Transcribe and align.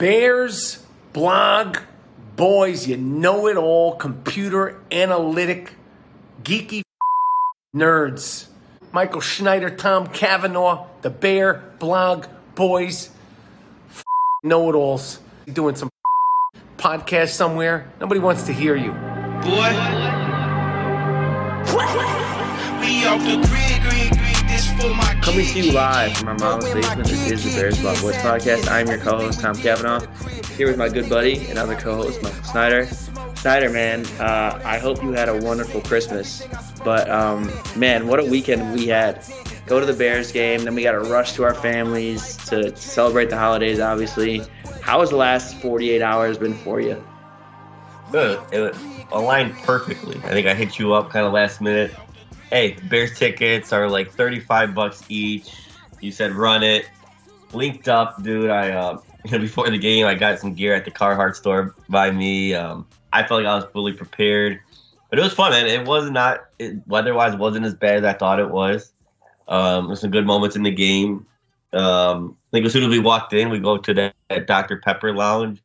Bears 0.00 0.82
blog 1.12 1.76
boys, 2.34 2.86
you 2.86 2.96
know 2.96 3.46
it 3.48 3.58
all, 3.58 3.96
computer 3.96 4.80
analytic, 4.90 5.74
geeky 6.42 6.80
nerds. 7.76 8.46
Michael 8.92 9.20
Schneider, 9.20 9.68
Tom 9.68 10.06
Cavanaugh, 10.06 10.86
the 11.02 11.10
Bear 11.10 11.74
blog 11.78 12.28
boys, 12.54 13.10
know 14.42 14.70
it 14.70 14.74
alls. 14.74 15.18
Doing 15.52 15.74
some 15.74 15.90
podcast 16.78 17.32
somewhere. 17.32 17.92
Nobody 18.00 18.20
wants 18.20 18.44
to 18.44 18.54
hear 18.54 18.76
you. 18.76 18.92
Boy. 19.42 19.70
We 22.80 23.04
off 23.04 23.20
the 23.22 23.36
grid, 23.46 24.09
Coming 25.30 25.46
kid. 25.46 25.62
to 25.62 25.68
you 25.68 25.72
live 25.72 26.16
from 26.16 26.26
my 26.26 26.36
mom's 26.38 26.64
basement. 26.64 27.06
This 27.06 27.30
is 27.30 27.44
the 27.44 27.60
Bears 27.60 27.80
Blog 27.80 28.00
Boys 28.00 28.16
podcast. 28.16 28.68
I'm 28.68 28.88
your 28.88 28.98
co-host 28.98 29.38
Tom 29.38 29.54
Cavanaugh, 29.54 30.04
here 30.56 30.66
with 30.66 30.76
my 30.76 30.88
good 30.88 31.08
buddy 31.08 31.46
and 31.46 31.56
other 31.56 31.76
co-host 31.76 32.20
Michael 32.20 32.42
Snyder. 32.42 32.88
Snyder, 33.36 33.70
man, 33.70 34.04
uh, 34.18 34.60
I 34.64 34.78
hope 34.78 35.00
you 35.04 35.12
had 35.12 35.28
a 35.28 35.36
wonderful 35.36 35.82
Christmas. 35.82 36.48
But 36.84 37.08
um, 37.08 37.48
man, 37.76 38.08
what 38.08 38.18
a 38.18 38.24
weekend 38.24 38.74
we 38.74 38.88
had! 38.88 39.24
Go 39.66 39.78
to 39.78 39.86
the 39.86 39.92
Bears 39.92 40.32
game, 40.32 40.64
then 40.64 40.74
we 40.74 40.82
got 40.82 40.92
to 40.92 41.08
rush 41.08 41.34
to 41.34 41.44
our 41.44 41.54
families 41.54 42.36
to 42.48 42.74
celebrate 42.74 43.30
the 43.30 43.38
holidays. 43.38 43.78
Obviously, 43.78 44.42
how 44.80 44.98
has 44.98 45.10
the 45.10 45.16
last 45.16 45.60
48 45.60 46.02
hours 46.02 46.38
been 46.38 46.54
for 46.54 46.80
you? 46.80 47.00
Good. 48.10 48.40
It 48.50 48.74
aligned 49.12 49.54
perfectly. 49.58 50.16
I 50.24 50.30
think 50.30 50.48
I 50.48 50.54
hit 50.54 50.80
you 50.80 50.92
up 50.92 51.10
kind 51.10 51.24
of 51.24 51.32
last 51.32 51.60
minute. 51.60 51.94
Hey, 52.50 52.76
Bears 52.88 53.16
tickets 53.16 53.72
are 53.72 53.88
like 53.88 54.10
35 54.10 54.74
bucks 54.74 55.04
each. 55.08 55.54
You 56.00 56.10
said 56.10 56.32
run 56.32 56.64
it. 56.64 56.90
Linked 57.52 57.86
up, 57.86 58.20
dude. 58.24 58.50
I 58.50 58.72
uh, 58.72 59.00
you 59.24 59.30
know 59.30 59.38
before 59.38 59.70
the 59.70 59.78
game, 59.78 60.04
I 60.04 60.16
got 60.16 60.40
some 60.40 60.54
gear 60.54 60.74
at 60.74 60.84
the 60.84 60.90
Carhartt 60.90 61.36
store 61.36 61.76
by 61.88 62.10
me. 62.10 62.54
Um, 62.54 62.88
I 63.12 63.22
felt 63.22 63.44
like 63.44 63.48
I 63.48 63.54
was 63.54 63.66
fully 63.66 63.92
prepared, 63.92 64.58
but 65.10 65.20
it 65.20 65.22
was 65.22 65.32
fun, 65.32 65.52
man. 65.52 65.66
It 65.66 65.86
was 65.86 66.10
not 66.10 66.40
it, 66.58 66.84
weather-wise 66.88 67.36
wasn't 67.36 67.66
as 67.66 67.74
bad 67.74 67.98
as 67.98 68.04
I 68.04 68.14
thought 68.14 68.40
it 68.40 68.50
was. 68.50 68.92
Um, 69.46 69.86
there's 69.86 70.00
some 70.00 70.10
good 70.10 70.26
moments 70.26 70.56
in 70.56 70.64
the 70.64 70.72
game. 70.72 71.26
Um, 71.72 72.36
I 72.48 72.56
think 72.56 72.66
as 72.66 72.72
soon 72.72 72.82
as 72.82 72.88
we 72.88 72.98
walked 72.98 73.32
in, 73.32 73.50
we 73.50 73.60
go 73.60 73.78
to 73.78 73.94
that, 73.94 74.16
that 74.28 74.48
Dr 74.48 74.78
Pepper 74.78 75.14
lounge, 75.14 75.62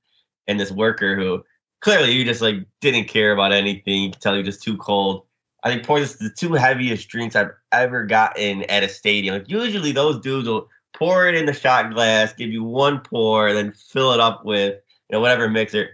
and 0.48 0.60
this 0.60 0.72
worker 0.72 1.16
who 1.16 1.44
clearly 1.80 2.12
you 2.12 2.26
just 2.26 2.42
like 2.42 2.58
didn't 2.80 3.08
care 3.08 3.32
about 3.32 3.54
anything. 3.54 4.04
You 4.04 4.12
could 4.12 4.22
tell 4.22 4.38
you 4.38 4.44
just 4.44 4.62
too 4.62 4.78
cold. 4.78 5.26
I 5.66 5.70
think 5.70 5.84
pour 5.84 6.00
this 6.00 6.14
the 6.14 6.30
two 6.30 6.54
heaviest 6.54 7.10
drinks 7.10 7.36
I've 7.36 7.50
ever 7.72 8.06
gotten 8.06 8.64
at 8.64 8.84
a 8.84 8.88
stadium. 8.88 9.34
Like 9.34 9.50
usually 9.50 9.92
those 9.92 10.20
dudes 10.20 10.48
will 10.48 10.70
pour 10.94 11.28
it 11.28 11.34
in 11.34 11.48
the 11.48 11.54
shot 11.54 11.92
glass, 11.92 12.34
give 12.34 12.52
you 12.52 12.64
one 12.64 13.00
pour, 13.00 13.52
then 13.52 13.74
fill 13.74 14.12
it 14.14 14.20
up 14.20 14.46
with 14.46 14.76
you 15.10 15.14
know 15.14 15.20
whatever 15.20 15.50
mixer. 15.50 15.90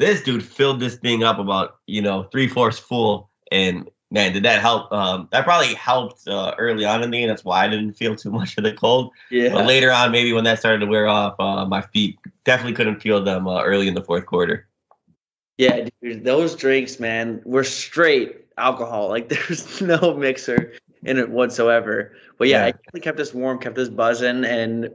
This 0.00 0.22
dude 0.22 0.44
filled 0.44 0.80
this 0.80 0.96
thing 0.96 1.22
up 1.22 1.38
about 1.38 1.76
you 1.86 2.02
know 2.02 2.24
three 2.24 2.48
fourths 2.48 2.80
full, 2.80 3.30
and 3.52 3.88
man, 4.10 4.32
did 4.32 4.42
that 4.42 4.60
help? 4.60 4.90
Um, 4.90 5.28
that 5.30 5.44
probably 5.44 5.74
helped 5.74 6.26
uh, 6.26 6.56
early 6.58 6.84
on 6.84 7.00
in 7.04 7.12
the 7.12 7.18
game. 7.18 7.28
That's 7.28 7.44
why 7.44 7.64
I 7.64 7.68
didn't 7.68 7.92
feel 7.92 8.16
too 8.16 8.30
much 8.32 8.58
of 8.58 8.64
the 8.64 8.72
cold. 8.72 9.12
Yeah. 9.30 9.52
But 9.52 9.66
later 9.66 9.92
on, 9.92 10.10
maybe 10.10 10.32
when 10.32 10.42
that 10.42 10.58
started 10.58 10.80
to 10.80 10.86
wear 10.86 11.06
off, 11.06 11.36
uh, 11.38 11.64
my 11.66 11.82
feet 11.82 12.18
definitely 12.44 12.74
couldn't 12.74 13.00
feel 13.00 13.22
them 13.22 13.46
uh, 13.46 13.62
early 13.62 13.86
in 13.86 13.94
the 13.94 14.02
fourth 14.02 14.26
quarter. 14.26 14.66
Yeah, 15.56 15.88
dude, 16.02 16.24
those 16.24 16.56
drinks, 16.56 16.98
man, 16.98 17.42
were 17.44 17.64
straight 17.64 18.47
alcohol. 18.58 19.08
Like 19.08 19.28
there's 19.30 19.80
no 19.80 20.14
mixer 20.14 20.72
in 21.04 21.18
it 21.18 21.30
whatsoever. 21.30 22.12
But 22.38 22.48
yeah, 22.48 22.62
Yeah. 22.62 22.66
it 22.68 22.72
definitely 22.76 23.00
kept 23.00 23.20
us 23.20 23.34
warm, 23.34 23.58
kept 23.58 23.78
us 23.78 23.88
buzzing, 23.88 24.44
and 24.44 24.90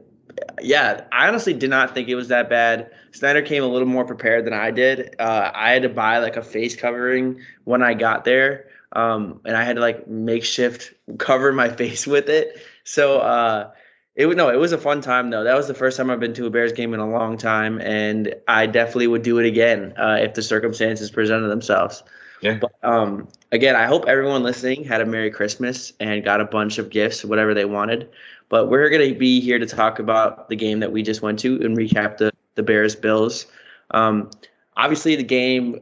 yeah, 0.60 1.04
I 1.12 1.28
honestly 1.28 1.52
did 1.52 1.70
not 1.70 1.94
think 1.94 2.08
it 2.08 2.14
was 2.16 2.28
that 2.28 2.48
bad. 2.50 2.90
Snyder 3.12 3.42
came 3.42 3.62
a 3.62 3.66
little 3.68 3.86
more 3.88 4.04
prepared 4.04 4.44
than 4.44 4.52
I 4.52 4.70
did. 4.70 5.14
Uh, 5.18 5.50
I 5.54 5.70
had 5.70 5.82
to 5.82 5.88
buy 5.88 6.18
like 6.18 6.36
a 6.36 6.42
face 6.42 6.74
covering 6.74 7.40
when 7.64 7.82
I 7.82 7.94
got 7.94 8.24
there, 8.24 8.66
um, 8.92 9.40
and 9.44 9.56
I 9.56 9.64
had 9.64 9.76
to 9.76 9.82
like 9.82 10.06
makeshift 10.08 10.92
cover 11.18 11.52
my 11.52 11.68
face 11.68 12.06
with 12.06 12.28
it. 12.28 12.60
So 12.84 13.20
uh, 13.20 13.70
it 14.16 14.26
would 14.26 14.36
no, 14.36 14.48
it 14.48 14.56
was 14.56 14.72
a 14.72 14.78
fun 14.78 15.00
time 15.00 15.30
though. 15.30 15.44
That 15.44 15.56
was 15.56 15.68
the 15.68 15.74
first 15.74 15.96
time 15.96 16.10
I've 16.10 16.20
been 16.20 16.34
to 16.34 16.46
a 16.46 16.50
Bears 16.50 16.72
game 16.72 16.94
in 16.94 17.00
a 17.00 17.08
long 17.08 17.36
time, 17.38 17.80
and 17.80 18.34
I 18.48 18.66
definitely 18.66 19.06
would 19.08 19.22
do 19.22 19.38
it 19.38 19.46
again 19.46 19.92
uh, 19.96 20.18
if 20.20 20.34
the 20.34 20.42
circumstances 20.42 21.10
presented 21.10 21.48
themselves. 21.48 22.02
Yeah. 22.40 22.58
But 22.60 22.72
um, 22.82 23.28
again, 23.52 23.76
I 23.76 23.86
hope 23.86 24.04
everyone 24.06 24.42
listening 24.42 24.84
had 24.84 25.00
a 25.00 25.06
Merry 25.06 25.30
Christmas 25.30 25.92
and 26.00 26.24
got 26.24 26.40
a 26.40 26.44
bunch 26.44 26.78
of 26.78 26.90
gifts, 26.90 27.24
whatever 27.24 27.54
they 27.54 27.64
wanted. 27.64 28.08
But 28.48 28.68
we're 28.68 28.90
going 28.90 29.08
to 29.12 29.18
be 29.18 29.40
here 29.40 29.58
to 29.58 29.66
talk 29.66 29.98
about 29.98 30.48
the 30.48 30.56
game 30.56 30.80
that 30.80 30.92
we 30.92 31.02
just 31.02 31.22
went 31.22 31.38
to 31.40 31.60
and 31.62 31.76
recap 31.76 32.18
the 32.18 32.32
the 32.54 32.62
Bears 32.62 32.94
Bills. 32.94 33.46
Um, 33.90 34.30
obviously, 34.76 35.16
the 35.16 35.24
game 35.24 35.80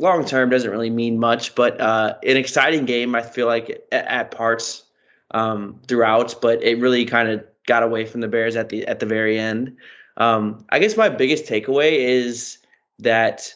long 0.00 0.24
term 0.24 0.50
doesn't 0.50 0.70
really 0.70 0.90
mean 0.90 1.18
much, 1.18 1.54
but 1.54 1.80
uh, 1.80 2.16
an 2.24 2.36
exciting 2.36 2.84
game. 2.84 3.14
I 3.14 3.22
feel 3.22 3.46
like 3.46 3.70
at, 3.92 4.06
at 4.06 4.30
parts 4.30 4.84
um, 5.30 5.80
throughout, 5.86 6.40
but 6.42 6.62
it 6.62 6.78
really 6.80 7.04
kind 7.04 7.28
of 7.28 7.44
got 7.66 7.82
away 7.82 8.04
from 8.04 8.20
the 8.20 8.28
Bears 8.28 8.56
at 8.56 8.68
the 8.68 8.86
at 8.86 9.00
the 9.00 9.06
very 9.06 9.38
end. 9.38 9.76
Um, 10.16 10.64
I 10.70 10.78
guess 10.78 10.96
my 10.96 11.08
biggest 11.08 11.46
takeaway 11.46 11.92
is 11.92 12.58
that 12.98 13.54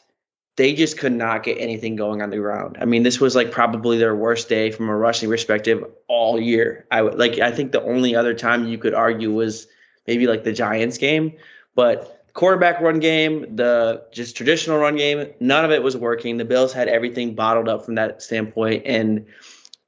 they 0.56 0.72
just 0.72 0.98
could 0.98 1.12
not 1.12 1.42
get 1.42 1.58
anything 1.58 1.96
going 1.96 2.22
on 2.22 2.30
the 2.30 2.38
ground. 2.38 2.78
I 2.80 2.86
mean, 2.86 3.02
this 3.02 3.20
was 3.20 3.36
like 3.36 3.52
probably 3.52 3.98
their 3.98 4.16
worst 4.16 4.48
day 4.48 4.70
from 4.70 4.88
a 4.88 4.96
rushing 4.96 5.28
perspective 5.28 5.84
all 6.08 6.40
year. 6.40 6.86
I 6.90 7.02
would 7.02 7.18
like 7.18 7.38
I 7.38 7.50
think 7.50 7.72
the 7.72 7.82
only 7.82 8.16
other 8.16 8.34
time 8.34 8.66
you 8.66 8.78
could 8.78 8.94
argue 8.94 9.32
was 9.32 9.66
maybe 10.06 10.26
like 10.26 10.44
the 10.44 10.52
Giants 10.52 10.96
game, 10.96 11.32
but 11.74 12.24
quarterback 12.32 12.80
run 12.80 13.00
game, 13.00 13.54
the 13.54 14.02
just 14.12 14.36
traditional 14.36 14.78
run 14.78 14.96
game, 14.96 15.26
none 15.40 15.64
of 15.64 15.70
it 15.70 15.82
was 15.82 15.96
working. 15.96 16.38
The 16.38 16.44
Bills 16.44 16.72
had 16.72 16.88
everything 16.88 17.34
bottled 17.34 17.68
up 17.68 17.84
from 17.84 17.94
that 17.96 18.22
standpoint 18.22 18.82
and 18.86 19.26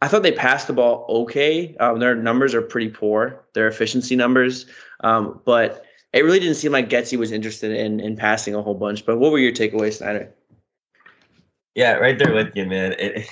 I 0.00 0.06
thought 0.06 0.22
they 0.22 0.32
passed 0.32 0.66
the 0.68 0.72
ball 0.74 1.06
okay. 1.08 1.74
Um, 1.80 1.98
their 1.98 2.14
numbers 2.14 2.54
are 2.54 2.62
pretty 2.62 2.88
poor, 2.88 3.44
their 3.54 3.66
efficiency 3.66 4.14
numbers, 4.14 4.66
um, 5.00 5.40
but 5.44 5.84
it 6.12 6.24
really 6.24 6.38
didn't 6.38 6.54
seem 6.54 6.72
like 6.72 6.88
Getsy 6.88 7.18
was 7.18 7.32
interested 7.32 7.72
in 7.72 8.00
in 8.00 8.16
passing 8.16 8.54
a 8.54 8.62
whole 8.62 8.74
bunch. 8.74 9.04
But 9.04 9.18
what 9.18 9.32
were 9.32 9.38
your 9.38 9.52
takeaways, 9.52 9.94
Snyder? 9.94 10.32
Yeah, 11.78 11.92
right 11.92 12.18
there 12.18 12.34
with 12.34 12.56
you, 12.56 12.66
man. 12.66 12.96
It, 12.98 13.28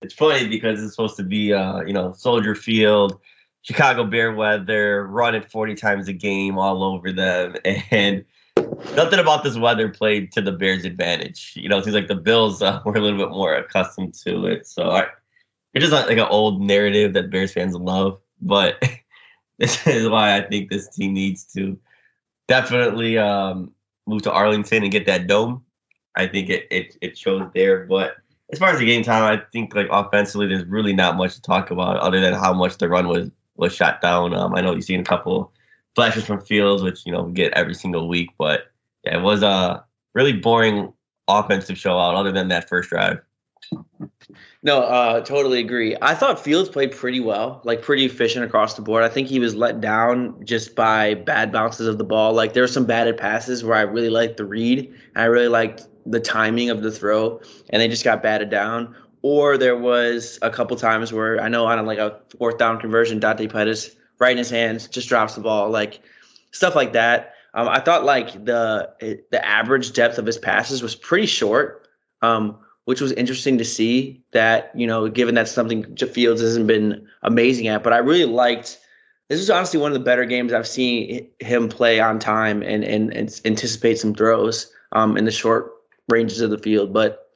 it's 0.00 0.14
funny 0.14 0.48
because 0.48 0.82
it's 0.82 0.94
supposed 0.94 1.18
to 1.18 1.22
be, 1.22 1.52
uh, 1.52 1.82
you 1.82 1.92
know, 1.92 2.14
Soldier 2.14 2.54
Field, 2.54 3.20
Chicago 3.60 4.04
Bear 4.04 4.32
weather, 4.32 5.06
running 5.06 5.42
40 5.42 5.74
times 5.74 6.08
a 6.08 6.14
game 6.14 6.58
all 6.58 6.82
over 6.82 7.12
them. 7.12 7.56
And 7.90 8.24
nothing 8.96 9.18
about 9.18 9.44
this 9.44 9.58
weather 9.58 9.90
played 9.90 10.32
to 10.32 10.40
the 10.40 10.50
Bears' 10.50 10.86
advantage. 10.86 11.52
You 11.56 11.68
know, 11.68 11.76
it 11.76 11.84
seems 11.84 11.94
like 11.94 12.08
the 12.08 12.14
Bills 12.14 12.62
uh, 12.62 12.80
were 12.86 12.94
a 12.94 13.00
little 13.02 13.18
bit 13.18 13.28
more 13.28 13.54
accustomed 13.54 14.14
to 14.24 14.46
it. 14.46 14.66
So 14.66 14.88
I, 14.88 15.08
it's 15.74 15.84
just 15.86 15.92
like 15.92 16.16
an 16.16 16.20
old 16.20 16.62
narrative 16.62 17.12
that 17.12 17.28
Bears 17.28 17.52
fans 17.52 17.74
love. 17.74 18.18
But 18.40 18.82
this 19.58 19.86
is 19.86 20.08
why 20.08 20.38
I 20.38 20.40
think 20.40 20.70
this 20.70 20.88
team 20.88 21.12
needs 21.12 21.44
to 21.52 21.78
definitely 22.48 23.18
um, 23.18 23.72
move 24.06 24.22
to 24.22 24.32
Arlington 24.32 24.84
and 24.84 24.90
get 24.90 25.04
that 25.04 25.26
dome. 25.26 25.63
I 26.16 26.26
think 26.26 26.48
it, 26.50 26.66
it, 26.70 26.96
it 27.00 27.18
shows 27.18 27.48
there. 27.54 27.84
But 27.86 28.16
as 28.52 28.58
far 28.58 28.70
as 28.70 28.78
the 28.78 28.86
game 28.86 29.02
time, 29.02 29.22
I 29.22 29.42
think 29.52 29.74
like 29.74 29.88
offensively, 29.90 30.46
there's 30.46 30.64
really 30.64 30.92
not 30.92 31.16
much 31.16 31.34
to 31.34 31.42
talk 31.42 31.70
about 31.70 31.96
other 31.98 32.20
than 32.20 32.34
how 32.34 32.52
much 32.52 32.78
the 32.78 32.88
run 32.88 33.08
was 33.08 33.30
was 33.56 33.74
shot 33.74 34.00
down. 34.00 34.34
Um, 34.34 34.54
I 34.54 34.60
know 34.60 34.74
you've 34.74 34.84
seen 34.84 35.00
a 35.00 35.04
couple 35.04 35.52
flashes 35.94 36.24
from 36.24 36.40
Fields, 36.40 36.82
which 36.82 37.04
you 37.06 37.12
know 37.12 37.22
we 37.22 37.32
get 37.32 37.52
every 37.54 37.74
single 37.74 38.08
week, 38.08 38.30
but 38.38 38.72
yeah, 39.04 39.18
it 39.18 39.22
was 39.22 39.42
a 39.42 39.84
really 40.14 40.32
boring 40.32 40.92
offensive 41.28 41.78
show 41.78 41.98
out 41.98 42.14
other 42.14 42.32
than 42.32 42.48
that 42.48 42.68
first 42.68 42.90
drive. 42.90 43.20
No, 44.62 44.80
uh, 44.80 45.20
totally 45.20 45.60
agree. 45.60 45.96
I 46.00 46.14
thought 46.14 46.42
Fields 46.42 46.68
played 46.68 46.92
pretty 46.92 47.20
well, 47.20 47.60
like 47.64 47.82
pretty 47.82 48.04
efficient 48.06 48.44
across 48.44 48.74
the 48.74 48.82
board. 48.82 49.02
I 49.04 49.08
think 49.08 49.28
he 49.28 49.38
was 49.38 49.54
let 49.54 49.80
down 49.80 50.42
just 50.44 50.74
by 50.74 51.14
bad 51.14 51.52
bounces 51.52 51.86
of 51.86 51.98
the 51.98 52.04
ball. 52.04 52.32
Like 52.32 52.54
there 52.54 52.62
were 52.62 52.68
some 52.68 52.86
batted 52.86 53.18
passes 53.18 53.62
where 53.62 53.76
I 53.76 53.82
really 53.82 54.08
liked 54.10 54.38
the 54.38 54.46
read, 54.46 54.92
I 55.16 55.24
really 55.24 55.48
liked 55.48 55.86
the 56.06 56.20
timing 56.20 56.70
of 56.70 56.82
the 56.82 56.90
throw, 56.90 57.40
and 57.70 57.80
they 57.80 57.88
just 57.88 58.04
got 58.04 58.22
batted 58.22 58.50
down. 58.50 58.94
Or 59.22 59.56
there 59.56 59.76
was 59.76 60.38
a 60.42 60.50
couple 60.50 60.76
times 60.76 61.12
where 61.12 61.40
I 61.40 61.48
know 61.48 61.64
on 61.66 61.86
like 61.86 61.98
a 61.98 62.20
fourth 62.38 62.58
down 62.58 62.78
conversion, 62.78 63.20
Dante 63.20 63.46
Pettis 63.46 63.96
right 64.18 64.32
in 64.32 64.38
his 64.38 64.50
hands 64.50 64.86
just 64.86 65.08
drops 65.08 65.34
the 65.34 65.40
ball, 65.40 65.70
like 65.70 66.00
stuff 66.50 66.74
like 66.74 66.92
that. 66.92 67.34
Um, 67.54 67.68
I 67.68 67.80
thought 67.80 68.04
like 68.04 68.44
the 68.44 68.90
the 69.30 69.46
average 69.46 69.92
depth 69.92 70.18
of 70.18 70.26
his 70.26 70.38
passes 70.38 70.82
was 70.82 70.94
pretty 70.94 71.26
short. 71.26 71.88
Um, 72.22 72.58
which 72.84 73.00
was 73.00 73.12
interesting 73.12 73.58
to 73.58 73.64
see 73.64 74.22
that, 74.32 74.70
you 74.74 74.86
know, 74.86 75.08
given 75.08 75.34
that 75.34 75.48
something 75.48 75.96
Fields 75.96 76.42
hasn't 76.42 76.66
been 76.66 77.06
amazing 77.22 77.66
at. 77.68 77.82
But 77.82 77.94
I 77.94 77.98
really 77.98 78.26
liked 78.26 78.78
this 79.28 79.40
is 79.40 79.50
honestly 79.50 79.80
one 79.80 79.90
of 79.90 79.94
the 79.94 80.04
better 80.04 80.24
games 80.24 80.52
I've 80.52 80.68
seen 80.68 81.28
him 81.40 81.68
play 81.68 82.00
on 82.00 82.18
time 82.18 82.62
and 82.62 82.84
and, 82.84 83.12
and 83.14 83.40
anticipate 83.44 83.98
some 83.98 84.14
throws 84.14 84.70
um, 84.92 85.16
in 85.16 85.24
the 85.24 85.30
short 85.30 85.72
ranges 86.08 86.40
of 86.40 86.50
the 86.50 86.58
field. 86.58 86.92
But 86.92 87.30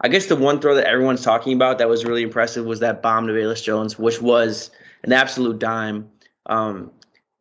I 0.00 0.08
guess 0.08 0.26
the 0.26 0.36
one 0.36 0.60
throw 0.60 0.74
that 0.74 0.86
everyone's 0.86 1.22
talking 1.22 1.52
about 1.54 1.78
that 1.78 1.88
was 1.88 2.04
really 2.04 2.22
impressive 2.22 2.64
was 2.64 2.80
that 2.80 3.02
bomb 3.02 3.26
to 3.26 3.32
Velus 3.32 3.62
Jones, 3.62 3.98
which 3.98 4.20
was 4.20 4.70
an 5.02 5.12
absolute 5.12 5.58
dime. 5.58 6.10
Um, 6.46 6.90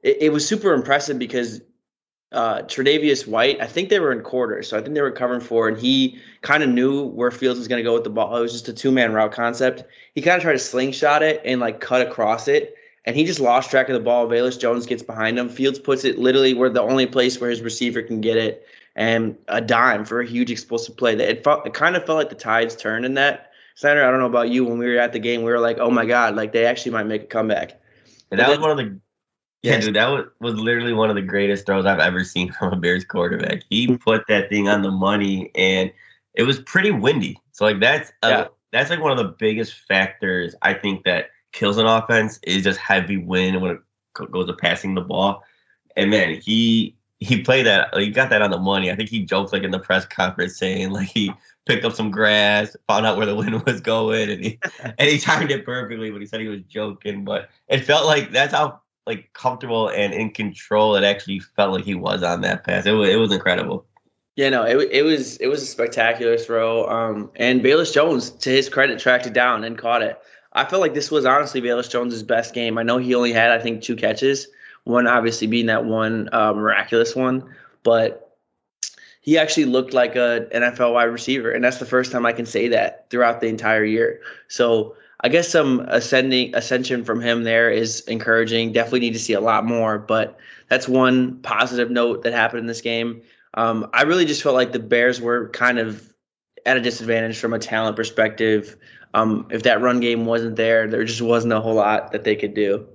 it, 0.02 0.18
it 0.22 0.30
was 0.32 0.48
super 0.48 0.74
impressive 0.74 1.18
because 1.18 1.62
uh, 2.34 2.62
Tre'Davious 2.64 3.28
White. 3.28 3.62
I 3.62 3.68
think 3.68 3.90
they 3.90 4.00
were 4.00 4.12
in 4.12 4.22
quarters, 4.22 4.68
so 4.68 4.78
I 4.78 4.82
think 4.82 4.96
they 4.96 5.02
were 5.02 5.12
covering 5.12 5.40
four, 5.40 5.68
and 5.68 5.78
he 5.78 6.20
kind 6.42 6.64
of 6.64 6.70
knew 6.70 7.04
where 7.04 7.32
Fields 7.32 7.60
was 7.60 7.68
going 7.68 7.80
to 7.80 7.84
go 7.84 7.94
with 7.94 8.04
the 8.04 8.10
ball. 8.10 8.36
It 8.36 8.42
was 8.42 8.52
just 8.52 8.68
a 8.68 8.74
two 8.74 8.92
man 8.92 9.14
route 9.14 9.32
concept. 9.32 9.84
He 10.16 10.22
kind 10.22 10.38
of 10.38 10.42
tried 10.42 10.54
to 10.54 10.60
slingshot 10.60 11.22
it 11.22 11.42
and 11.46 11.62
like 11.62 11.80
cut 11.80 12.06
across 12.06 12.48
it, 12.48 12.76
and 13.06 13.16
he 13.16 13.24
just 13.24 13.40
lost 13.40 13.70
track 13.70 13.88
of 13.88 13.94
the 13.94 14.00
ball. 14.00 14.28
Velus 14.28 14.60
Jones 14.60 14.86
gets 14.86 15.04
behind 15.04 15.38
him. 15.38 15.48
Fields 15.48 15.80
puts 15.80 16.04
it 16.04 16.18
literally 16.18 16.54
where 16.54 16.70
the 16.70 16.82
only 16.82 17.06
place 17.06 17.40
where 17.40 17.50
his 17.50 17.62
receiver 17.62 18.02
can 18.02 18.20
get 18.20 18.38
it, 18.38 18.66
and 18.96 19.38
a 19.48 19.62
dime 19.62 20.06
for 20.06 20.22
a 20.22 20.28
huge 20.28 20.52
explosive 20.52 20.98
play. 20.98 21.16
That 21.16 21.30
it 21.30 21.44
felt 21.44 21.66
it 21.66 21.74
kind 21.74 21.96
of 21.96 22.06
felt 22.06 22.18
like 22.18 22.30
the 22.30 22.36
tides 22.36 22.76
turned 22.76 23.06
in 23.06 23.14
that. 23.16 23.52
Snyder, 23.76 24.06
I 24.06 24.12
don't 24.12 24.20
know 24.20 24.28
about 24.28 24.50
you. 24.50 24.64
When 24.66 24.78
we 24.78 24.86
were 24.88 25.00
at 25.00 25.14
the 25.14 25.20
game, 25.20 25.42
we 25.42 25.52
were 25.52 25.60
like, 25.60 25.78
"Oh 25.80 25.90
my 25.90 26.06
god!" 26.06 26.36
Like 26.36 26.52
they 26.52 26.66
actually 26.66 26.92
might 26.92 27.08
make 27.08 27.24
a 27.24 27.28
comeback. 27.28 27.82
And 28.30 28.40
that 28.40 28.50
was 28.50 28.60
one 28.60 28.72
of 28.72 28.78
the 28.78 29.00
yeah, 29.64 29.80
dude, 29.80 29.96
that 29.96 30.10
was, 30.10 30.26
was 30.42 30.56
literally 30.56 30.92
one 30.92 31.10
of 31.10 31.16
the 31.16 31.22
greatest 31.22 31.66
throws 31.66 31.86
I've 31.86 32.00
ever 32.00 32.24
seen 32.26 32.52
from 32.60 32.74
a 32.74 32.76
Bears 32.76 33.06
quarterback. 33.06 33.64
He 33.70 33.98
put 33.98 34.28
that 34.28 34.50
thing 34.50 34.68
on 34.68 34.82
the 34.82 34.92
money, 34.92 35.52
and 35.56 35.92
it 36.34 36.44
was 36.44 36.60
pretty 36.60 36.92
windy. 36.92 37.40
So 37.52 37.66
like 37.66 37.80
that's 37.80 38.12
uh, 38.22 38.30
Yeah. 38.30 38.48
that's 38.72 38.90
like 38.90 39.00
one 39.00 39.12
of 39.12 39.18
the 39.18 39.36
biggest 39.40 39.74
factors 39.88 40.54
I 40.62 40.74
think 40.74 41.06
that 41.06 41.30
kills 41.54 41.78
an 41.78 41.86
offense 41.86 42.40
is 42.44 42.64
just 42.64 42.80
heavy 42.80 43.18
wind 43.18 43.62
when 43.62 43.72
it 43.72 44.32
goes 44.32 44.48
to 44.48 44.54
passing 44.54 44.96
the 44.96 45.02
ball. 45.02 45.44
And 45.96 46.12
man, 46.12 46.42
he 46.42 46.98
he 47.20 47.42
played 47.42 47.66
that. 47.66 47.96
He 47.98 48.10
got 48.10 48.30
that 48.30 48.42
on 48.42 48.52
the 48.52 48.58
money. 48.58 48.92
I 48.92 48.96
think 48.96 49.10
he 49.10 49.24
joked 49.24 49.54
like 49.54 49.64
in 49.64 49.72
the 49.72 49.80
press 49.80 50.06
conference 50.06 50.58
saying 50.58 50.92
like 50.92 51.08
he 51.08 51.32
picked 51.66 51.86
up 51.86 51.94
some 51.94 52.12
grass, 52.12 52.76
found 52.88 53.06
out 53.06 53.18
where 53.18 53.26
the 53.26 53.36
wind 53.38 53.64
was 53.66 53.82
going, 53.82 54.30
and 54.30 54.44
he 54.44 54.60
and 54.84 55.10
he 55.10 55.20
timed 55.20 55.52
it 55.52 55.66
perfectly. 55.66 56.12
But 56.12 56.22
he 56.22 56.28
said 56.28 56.42
he 56.42 56.48
was 56.48 56.62
joking. 56.64 57.24
But 57.24 57.50
it 57.68 57.80
felt 57.80 58.06
like 58.06 58.32
that's 58.32 58.54
how 58.54 58.82
like 59.06 59.32
comfortable 59.34 59.90
and 59.90 60.14
in 60.14 60.30
control 60.30 60.96
it 60.96 61.04
actually 61.04 61.40
felt 61.40 61.74
like 61.74 61.84
he 61.84 61.96
was 61.96 62.24
on 62.24 62.42
that 62.42 62.64
pass. 62.64 62.86
It 62.86 62.92
was 62.92 63.10
it 63.10 63.18
was 63.18 63.32
incredible. 63.32 63.86
Yeah, 64.36 64.50
no, 64.50 64.64
it, 64.64 64.90
it 64.92 65.04
was 65.04 65.38
it 65.38 65.48
was 65.48 65.62
a 65.62 65.68
spectacular 65.68 66.38
throw. 66.38 66.88
Um, 66.88 67.32
and 67.36 67.62
Velus 67.62 67.94
Jones, 67.94 68.32
to 68.32 68.50
his 68.50 68.68
credit, 68.68 69.00
tracked 69.00 69.28
it 69.28 69.34
down 69.34 69.64
and 69.64 69.78
caught 69.78 70.02
it. 70.02 70.20
I 70.54 70.66
felt 70.66 70.82
like 70.82 70.94
this 70.94 71.12
was 71.12 71.26
honestly 71.26 71.62
Velus 71.62 71.90
Jones's 71.90 72.24
best 72.24 72.54
game. 72.54 72.78
I 72.78 72.84
know 72.84 72.98
he 72.98 73.14
only 73.16 73.34
had 73.34 73.52
I 73.52 73.60
think 73.60 73.82
two 73.82 73.96
catches, 73.96 74.48
one 74.84 75.08
obviously 75.08 75.48
being 75.48 75.68
that 75.68 75.86
one 75.86 76.30
uh, 76.32 76.54
miraculous 76.54 77.16
one, 77.16 77.44
but 77.84 78.38
he 79.22 79.38
actually 79.38 79.66
looked 79.66 79.94
like 79.94 80.16
a 80.16 80.48
NFL 80.54 80.94
wide 80.94 81.06
receiver, 81.06 81.52
and 81.52 81.64
that's 81.64 81.78
the 81.78 81.86
first 81.86 82.12
time 82.12 82.26
I 82.26 82.34
can 82.34 82.46
say 82.46 82.68
that 82.68 83.10
throughout 83.10 83.40
the 83.40 83.48
entire 83.48 83.86
year. 83.86 84.20
So 84.50 84.96
I 85.22 85.30
guess 85.30 85.48
some 85.48 85.80
ascending 85.88 86.54
ascension 86.54 87.06
from 87.06 87.22
him 87.22 87.44
there 87.44 87.72
is 87.72 88.02
encouraging. 88.02 88.74
Definitely 88.74 89.00
need 89.00 89.14
to 89.14 89.20
see 89.20 89.32
a 89.32 89.40
lot 89.40 89.66
more, 89.66 89.98
but 89.98 90.38
that's 90.68 90.90
one 90.90 91.38
positive 91.38 91.90
note 91.90 92.24
that 92.24 92.34
happened 92.34 92.60
in 92.60 92.66
this 92.66 92.82
game. 92.82 93.22
Um, 93.54 93.90
I 93.94 94.02
really 94.02 94.26
just 94.26 94.44
felt 94.44 94.56
like 94.56 94.74
the 94.74 94.80
Bears 94.80 95.22
were 95.22 95.48
kind 95.50 95.80
of 95.80 96.14
at 96.66 96.76
a 96.76 96.82
disadvantage 96.82 97.38
from 97.40 97.54
a 97.54 97.60
talent 97.60 97.96
perspective. 97.96 98.76
Um, 99.14 99.48
if 99.52 99.64
that 99.64 99.80
run 99.80 100.02
game 100.02 100.26
wasn't 100.26 100.58
there, 100.58 100.88
there 100.88 101.06
just 101.06 101.22
wasn't 101.22 101.54
a 101.54 101.62
whole 101.62 101.76
lot 101.76 102.12
that 102.12 102.26
they 102.26 102.36
could 102.36 102.54
do. 102.54 102.86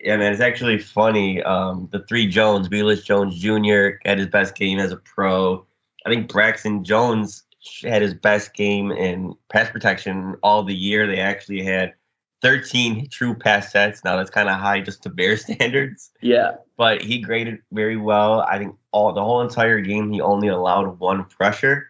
Yeah, 0.00 0.16
man, 0.16 0.32
it's 0.32 0.42
actually 0.42 0.78
funny. 0.78 1.42
Um, 1.42 1.88
the 1.90 2.00
three 2.00 2.26
Jones, 2.26 2.68
Velus 2.68 3.04
Jones 3.04 3.38
Jr. 3.38 3.98
had 4.04 4.18
his 4.18 4.26
best 4.26 4.54
game 4.54 4.78
as 4.78 4.92
a 4.92 4.96
pro. 4.96 5.66
I 6.04 6.10
think 6.10 6.30
Braxton 6.30 6.84
Jones 6.84 7.44
had 7.82 8.02
his 8.02 8.14
best 8.14 8.54
game 8.54 8.92
in 8.92 9.34
pass 9.50 9.70
protection 9.70 10.36
all 10.42 10.62
the 10.62 10.74
year. 10.74 11.06
They 11.06 11.18
actually 11.18 11.62
had 11.64 11.94
13 12.42 13.08
true 13.08 13.34
pass 13.34 13.72
sets. 13.72 14.04
Now 14.04 14.16
that's 14.16 14.30
kind 14.30 14.48
of 14.48 14.56
high 14.60 14.80
just 14.80 15.02
to 15.04 15.10
Bear 15.10 15.36
standards, 15.36 16.12
Yeah, 16.20 16.56
but 16.76 17.02
he 17.02 17.18
graded 17.18 17.58
very 17.72 17.96
well. 17.96 18.42
I 18.42 18.58
think 18.58 18.76
all 18.92 19.12
the 19.12 19.24
whole 19.24 19.40
entire 19.40 19.80
game 19.80 20.12
he 20.12 20.20
only 20.20 20.48
allowed 20.48 20.98
one 20.98 21.24
pressure. 21.24 21.88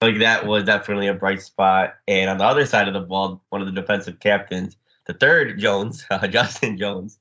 Like 0.00 0.18
that 0.18 0.46
was 0.46 0.64
definitely 0.64 1.08
a 1.08 1.14
bright 1.14 1.42
spot. 1.42 1.94
And 2.06 2.30
on 2.30 2.38
the 2.38 2.44
other 2.44 2.66
side 2.66 2.88
of 2.88 2.94
the 2.94 3.00
ball, 3.00 3.42
one 3.50 3.60
of 3.60 3.66
the 3.66 3.80
defensive 3.80 4.20
captains, 4.20 4.76
the 5.08 5.14
third 5.14 5.58
Jones, 5.58 6.06
uh, 6.10 6.28
Justin 6.28 6.78
Jones, 6.78 7.18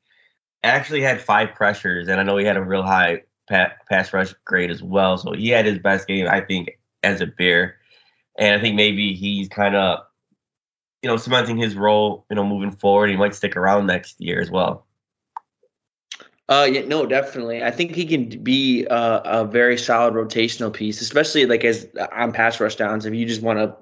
actually 0.64 1.02
had 1.02 1.20
five 1.20 1.56
pressures, 1.56 2.08
and 2.08 2.20
I 2.20 2.24
know 2.24 2.38
he 2.38 2.46
had 2.46 2.58
a 2.58 2.64
real 2.64 2.84
high 2.84 3.24
pa- 3.50 3.72
pass 3.90 4.14
rush 4.14 4.34
grade 4.46 4.70
as 4.70 4.84
well. 4.84 5.18
So 5.18 5.32
he 5.32 5.50
had 5.50 5.66
his 5.66 5.80
best 5.80 6.08
game, 6.08 6.28
I 6.28 6.42
think, 6.42 6.78
as 7.04 7.22
a 7.22 7.26
Bear, 7.26 7.78
and 8.38 8.54
I 8.54 8.62
think 8.62 8.76
maybe 8.76 9.14
he's 9.16 9.50
kind 9.50 9.76
of, 9.76 10.00
you 11.02 11.10
know, 11.10 11.18
cementing 11.18 11.58
his 11.58 11.76
role, 11.76 12.26
you 12.30 12.36
know, 12.36 12.46
moving 12.46 12.72
forward. 12.72 13.10
He 13.10 13.16
might 13.16 13.34
stick 13.34 13.56
around 13.56 13.88
next 13.88 14.20
year 14.20 14.40
as 14.40 14.52
well. 14.52 14.86
Uh, 16.50 16.68
yeah, 16.72 16.82
no, 16.82 17.06
definitely. 17.06 17.62
I 17.62 17.72
think 17.72 17.94
he 17.94 18.06
can 18.06 18.42
be 18.42 18.86
a, 18.86 19.22
a 19.26 19.46
very 19.46 19.78
solid 19.78 20.14
rotational 20.14 20.72
piece, 20.72 21.02
especially 21.02 21.46
like 21.46 21.66
as 21.66 21.88
on 22.14 22.32
pass 22.32 22.60
rush 22.60 22.78
downs. 22.78 23.06
If 23.06 23.14
you 23.14 23.26
just 23.26 23.42
want 23.42 23.60
to 23.60 23.76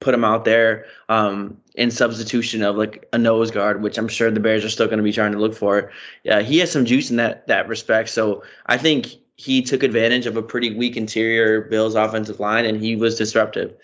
put 0.00 0.14
him 0.14 0.24
out 0.24 0.44
there 0.44 0.86
um, 1.08 1.56
in 1.74 1.90
substitution 1.90 2.62
of 2.62 2.76
like 2.76 3.08
a 3.12 3.18
nose 3.18 3.50
guard, 3.50 3.82
which 3.82 3.98
I'm 3.98 4.08
sure 4.08 4.30
the 4.30 4.40
Bears 4.40 4.64
are 4.64 4.70
still 4.70 4.86
going 4.86 4.98
to 4.98 5.04
be 5.04 5.12
trying 5.12 5.32
to 5.32 5.38
look 5.38 5.54
for. 5.54 5.90
Yeah, 6.24 6.40
he 6.40 6.58
has 6.58 6.70
some 6.70 6.84
juice 6.84 7.10
in 7.10 7.16
that 7.16 7.46
that 7.46 7.68
respect. 7.68 8.08
So 8.10 8.42
I 8.66 8.76
think 8.76 9.16
he 9.36 9.62
took 9.62 9.82
advantage 9.82 10.26
of 10.26 10.36
a 10.36 10.42
pretty 10.42 10.74
weak 10.74 10.96
interior 10.96 11.62
Bills 11.62 11.94
offensive 11.94 12.40
line, 12.40 12.64
and 12.64 12.80
he 12.80 12.96
was 12.96 13.16
disruptive. 13.16 13.74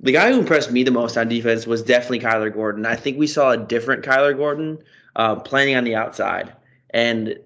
The 0.00 0.12
guy 0.12 0.32
who 0.32 0.38
impressed 0.38 0.72
me 0.72 0.82
the 0.82 0.90
most 0.90 1.16
on 1.16 1.28
defense 1.28 1.66
was 1.66 1.82
definitely 1.82 2.20
Kyler 2.20 2.52
Gordon. 2.52 2.86
I 2.86 2.96
think 2.96 3.18
we 3.18 3.26
saw 3.26 3.50
a 3.50 3.56
different 3.56 4.04
Kyler 4.04 4.36
Gordon 4.36 4.78
uh, 5.16 5.36
playing 5.36 5.76
on 5.76 5.84
the 5.84 5.94
outside, 5.94 6.52
and 6.90 7.38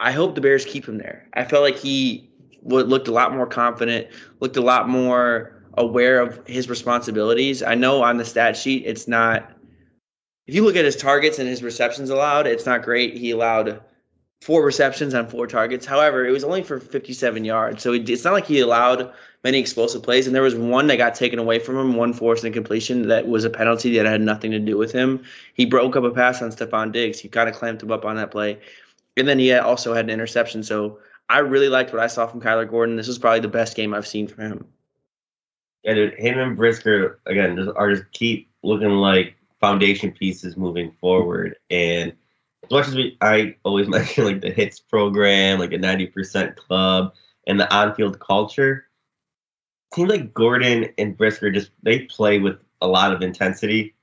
I 0.00 0.12
hope 0.12 0.34
the 0.34 0.40
Bears 0.40 0.64
keep 0.64 0.88
him 0.88 0.98
there. 0.98 1.28
I 1.34 1.44
felt 1.44 1.62
like 1.62 1.76
he 1.76 2.30
looked 2.62 3.08
a 3.08 3.12
lot 3.12 3.34
more 3.34 3.46
confident, 3.46 4.08
looked 4.40 4.56
a 4.56 4.60
lot 4.60 4.88
more 4.88 5.59
aware 5.74 6.20
of 6.20 6.46
his 6.46 6.68
responsibilities. 6.68 7.62
I 7.62 7.74
know 7.74 8.02
on 8.02 8.16
the 8.16 8.24
stat 8.24 8.56
sheet 8.56 8.84
it's 8.86 9.08
not. 9.08 9.50
If 10.46 10.54
you 10.54 10.64
look 10.64 10.76
at 10.76 10.84
his 10.84 10.96
targets 10.96 11.38
and 11.38 11.48
his 11.48 11.62
receptions 11.62 12.10
allowed, 12.10 12.46
it's 12.46 12.66
not 12.66 12.82
great. 12.82 13.16
He 13.16 13.30
allowed 13.30 13.80
four 14.40 14.64
receptions 14.64 15.14
on 15.14 15.28
four 15.28 15.46
targets. 15.46 15.86
However, 15.86 16.26
it 16.26 16.32
was 16.32 16.44
only 16.44 16.62
for 16.62 16.80
57 16.80 17.44
yards, 17.44 17.82
so 17.82 17.92
it's 17.92 18.24
not 18.24 18.32
like 18.32 18.46
he 18.46 18.58
allowed 18.60 19.12
many 19.44 19.58
explosive 19.58 20.02
plays. 20.02 20.26
And 20.26 20.34
there 20.34 20.42
was 20.42 20.54
one 20.54 20.86
that 20.88 20.96
got 20.96 21.14
taken 21.14 21.38
away 21.38 21.58
from 21.58 21.76
him, 21.76 21.94
one 21.94 22.12
forced 22.12 22.44
incompletion 22.44 23.08
that 23.08 23.28
was 23.28 23.44
a 23.44 23.50
penalty 23.50 23.94
that 23.96 24.06
had 24.06 24.20
nothing 24.20 24.50
to 24.50 24.58
do 24.58 24.76
with 24.76 24.92
him. 24.92 25.22
He 25.54 25.66
broke 25.66 25.94
up 25.94 26.04
a 26.04 26.10
pass 26.10 26.42
on 26.42 26.50
Stefon 26.50 26.90
Diggs. 26.90 27.20
He 27.20 27.28
kind 27.28 27.48
of 27.48 27.54
clamped 27.54 27.82
him 27.82 27.92
up 27.92 28.04
on 28.04 28.16
that 28.16 28.30
play. 28.30 28.58
And 29.16 29.28
then 29.28 29.38
he 29.38 29.52
also 29.52 29.94
had 29.94 30.06
an 30.06 30.10
interception. 30.10 30.62
So 30.62 30.98
I 31.28 31.38
really 31.38 31.68
liked 31.68 31.92
what 31.92 32.02
I 32.02 32.06
saw 32.06 32.26
from 32.26 32.40
Kyler 32.40 32.68
Gordon. 32.68 32.96
This 32.96 33.08
was 33.08 33.18
probably 33.18 33.40
the 33.40 33.48
best 33.48 33.76
game 33.76 33.94
I've 33.94 34.06
seen 34.06 34.26
from 34.26 34.44
him. 34.44 34.66
Yeah, 35.82 35.94
dude, 35.94 36.14
him 36.14 36.38
and 36.38 36.56
Brisker 36.56 37.20
again 37.26 37.56
just 37.56 37.70
are 37.76 37.94
just 37.94 38.10
keep 38.12 38.50
looking 38.62 38.90
like 38.90 39.36
foundation 39.60 40.12
pieces 40.12 40.56
moving 40.56 40.92
forward. 41.00 41.56
And 41.70 42.12
as 42.64 42.70
much 42.70 42.88
as 42.88 42.94
we, 42.94 43.16
I 43.20 43.56
always 43.64 43.88
mention 43.88 44.24
like 44.24 44.40
the 44.40 44.50
hits 44.50 44.80
program, 44.80 45.58
like 45.58 45.72
a 45.72 45.78
ninety 45.78 46.06
percent 46.06 46.56
club, 46.56 47.14
and 47.46 47.58
the 47.58 47.72
on-field 47.74 48.20
culture. 48.20 48.86
Seems 49.94 50.10
like 50.10 50.32
Gordon 50.34 50.88
and 50.98 51.16
Brisker 51.16 51.50
just 51.50 51.70
they 51.82 52.00
play 52.00 52.38
with 52.38 52.58
a 52.80 52.86
lot 52.86 53.12
of 53.12 53.22
intensity. 53.22 53.94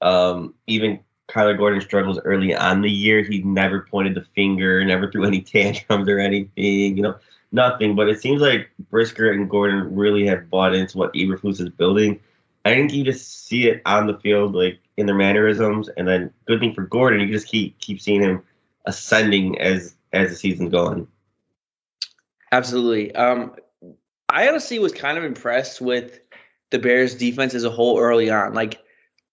Um, 0.00 0.54
even 0.66 1.00
Kyler 1.28 1.56
Gordon 1.56 1.80
struggles 1.80 2.20
early 2.24 2.54
on 2.54 2.82
the 2.82 2.90
year. 2.90 3.22
He 3.22 3.42
never 3.42 3.86
pointed 3.90 4.14
the 4.14 4.26
finger, 4.34 4.84
never 4.84 5.10
threw 5.10 5.24
any 5.24 5.40
tantrums 5.42 6.08
or 6.08 6.18
anything. 6.18 6.96
You 6.96 7.02
know, 7.02 7.16
nothing. 7.52 7.94
But 7.94 8.08
it 8.08 8.20
seems 8.20 8.40
like 8.40 8.70
Brisker 8.90 9.30
and 9.30 9.48
Gordon 9.48 9.94
really 9.94 10.26
have 10.26 10.50
bought 10.50 10.74
into 10.74 10.98
what 10.98 11.14
Eberflus 11.14 11.60
is 11.60 11.68
building. 11.68 12.20
I 12.64 12.74
think 12.74 12.92
you 12.92 13.04
just 13.04 13.46
see 13.46 13.68
it 13.68 13.82
on 13.86 14.06
the 14.06 14.18
field, 14.18 14.54
like 14.54 14.78
in 14.96 15.06
their 15.06 15.14
mannerisms, 15.14 15.88
and 15.96 16.06
then 16.06 16.32
good 16.46 16.60
thing 16.60 16.74
for 16.74 16.82
Gordon, 16.82 17.20
you 17.20 17.32
just 17.32 17.48
keep 17.48 17.78
keep 17.80 18.00
seeing 18.00 18.22
him 18.22 18.42
ascending 18.86 19.58
as 19.60 19.94
as 20.12 20.30
the 20.30 20.36
season's 20.36 20.70
going. 20.70 21.08
Absolutely. 22.52 23.14
Um, 23.14 23.54
I 24.28 24.48
honestly 24.48 24.78
was 24.78 24.92
kind 24.92 25.18
of 25.18 25.24
impressed 25.24 25.80
with 25.80 26.20
the 26.70 26.78
Bears' 26.78 27.14
defense 27.14 27.54
as 27.54 27.64
a 27.64 27.70
whole 27.70 27.98
early 27.98 28.30
on. 28.30 28.54
Like, 28.54 28.78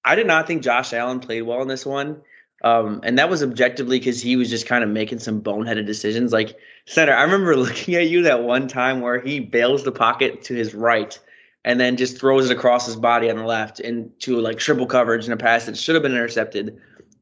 I 0.05 0.15
did 0.15 0.27
not 0.27 0.47
think 0.47 0.63
Josh 0.63 0.93
Allen 0.93 1.19
played 1.19 1.41
well 1.41 1.61
in 1.61 1.67
this 1.67 1.85
one. 1.85 2.21
Um, 2.63 2.99
and 3.03 3.17
that 3.17 3.29
was 3.29 3.41
objectively 3.41 3.99
because 3.99 4.21
he 4.21 4.35
was 4.35 4.49
just 4.49 4.65
kind 4.65 4.83
of 4.83 4.89
making 4.89 5.19
some 5.19 5.41
boneheaded 5.41 5.85
decisions. 5.85 6.33
Like, 6.33 6.57
Snyder, 6.85 7.13
I 7.13 7.23
remember 7.23 7.55
looking 7.57 7.95
at 7.95 8.09
you 8.09 8.21
that 8.23 8.43
one 8.43 8.67
time 8.67 9.01
where 9.01 9.19
he 9.19 9.39
bails 9.39 9.83
the 9.83 9.91
pocket 9.91 10.41
to 10.43 10.55
his 10.55 10.73
right 10.73 11.17
and 11.65 11.79
then 11.79 11.97
just 11.97 12.19
throws 12.19 12.49
it 12.49 12.55
across 12.55 12.85
his 12.85 12.95
body 12.95 13.29
on 13.29 13.37
the 13.37 13.43
left 13.43 13.79
into 13.79 14.39
like 14.39 14.57
triple 14.57 14.85
coverage 14.85 15.25
in 15.25 15.33
a 15.33 15.37
pass 15.37 15.65
that 15.65 15.77
should 15.77 15.95
have 15.95 16.03
been 16.03 16.13
intercepted. 16.13 16.79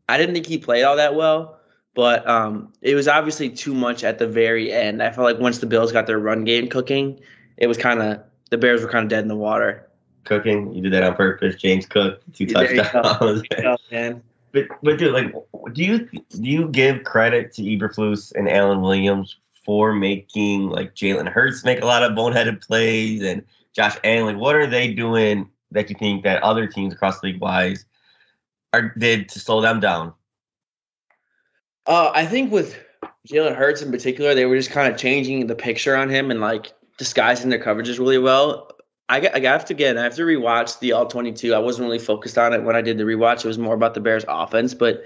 I 0.09 0.17
didn't 0.17 0.35
think 0.35 0.45
he 0.45 0.57
played 0.57 0.83
all 0.83 0.95
that 0.95 1.15
well, 1.15 1.59
but 1.93 2.27
um, 2.29 2.71
it 2.81 2.95
was 2.95 3.07
obviously 3.07 3.49
too 3.49 3.73
much 3.73 4.03
at 4.03 4.19
the 4.19 4.27
very 4.27 4.71
end. 4.71 5.01
I 5.01 5.11
felt 5.11 5.25
like 5.25 5.39
once 5.39 5.57
the 5.59 5.65
Bills 5.65 5.91
got 5.91 6.07
their 6.07 6.19
run 6.19 6.43
game 6.43 6.69
cooking, 6.69 7.19
it 7.57 7.67
was 7.67 7.77
kind 7.77 8.01
of 8.01 8.21
the 8.49 8.57
Bears 8.57 8.81
were 8.81 8.89
kind 8.89 9.03
of 9.03 9.09
dead 9.09 9.23
in 9.23 9.27
the 9.27 9.35
water. 9.35 9.87
Cooking, 10.23 10.73
you 10.73 10.81
did 10.81 10.93
that 10.93 11.03
on 11.03 11.15
purpose. 11.15 11.55
James 11.55 11.85
Cook, 11.85 12.21
two 12.33 12.45
There 12.45 12.75
you 12.75 12.83
go. 12.83 13.01
touchdowns. 13.01 14.21
But 14.51 14.67
but 14.81 14.97
dude, 14.97 15.13
like, 15.13 15.33
do 15.73 15.83
you 15.83 15.99
do 15.99 16.21
you 16.41 16.67
give 16.69 17.03
credit 17.03 17.53
to 17.53 17.61
Eberflus 17.61 18.33
and 18.35 18.49
Alan 18.49 18.81
Williams 18.81 19.37
for 19.65 19.93
making 19.93 20.69
like 20.69 20.95
Jalen 20.95 21.27
Hurts 21.27 21.65
make 21.65 21.81
a 21.81 21.85
lot 21.85 22.03
of 22.03 22.13
boneheaded 22.13 22.65
plays 22.65 23.21
and 23.21 23.43
Josh 23.73 23.97
Allen? 24.03 24.35
Like, 24.35 24.41
what 24.41 24.55
are 24.55 24.67
they 24.67 24.93
doing 24.93 25.49
that 25.71 25.89
you 25.89 25.95
think 25.99 26.23
that 26.23 26.41
other 26.43 26.67
teams 26.67 26.93
across 26.93 27.21
league 27.21 27.41
wise 27.41 27.85
are 28.73 28.93
did 28.97 29.29
to 29.29 29.39
slow 29.39 29.61
them 29.61 29.79
down? 29.79 30.13
Uh, 31.85 32.11
I 32.13 32.25
think 32.25 32.51
with 32.51 32.77
Jalen 33.27 33.55
Hurts 33.55 33.81
in 33.81 33.91
particular, 33.91 34.33
they 34.33 34.45
were 34.45 34.57
just 34.57 34.71
kind 34.71 34.91
of 34.91 34.99
changing 34.99 35.47
the 35.47 35.55
picture 35.55 35.95
on 35.95 36.09
him 36.09 36.31
and 36.31 36.39
like 36.39 36.73
disguising 36.97 37.49
their 37.49 37.63
coverages 37.63 37.99
really 37.99 38.17
well. 38.17 38.71
I, 39.09 39.29
I 39.33 39.39
have 39.39 39.65
to 39.65 39.73
again, 39.73 39.97
I 39.97 40.03
have 40.03 40.15
to 40.15 40.23
rewatch 40.23 40.79
the 40.79 40.91
all 40.91 41.05
22. 41.05 41.53
I 41.53 41.59
wasn't 41.59 41.85
really 41.85 41.99
focused 41.99 42.37
on 42.37 42.53
it 42.53 42.63
when 42.63 42.75
I 42.75 42.81
did 42.81 42.97
the 42.97 43.03
rewatch. 43.03 43.45
It 43.45 43.47
was 43.47 43.57
more 43.57 43.75
about 43.75 43.93
the 43.93 44.01
Bears 44.01 44.25
offense, 44.27 44.73
but 44.73 45.05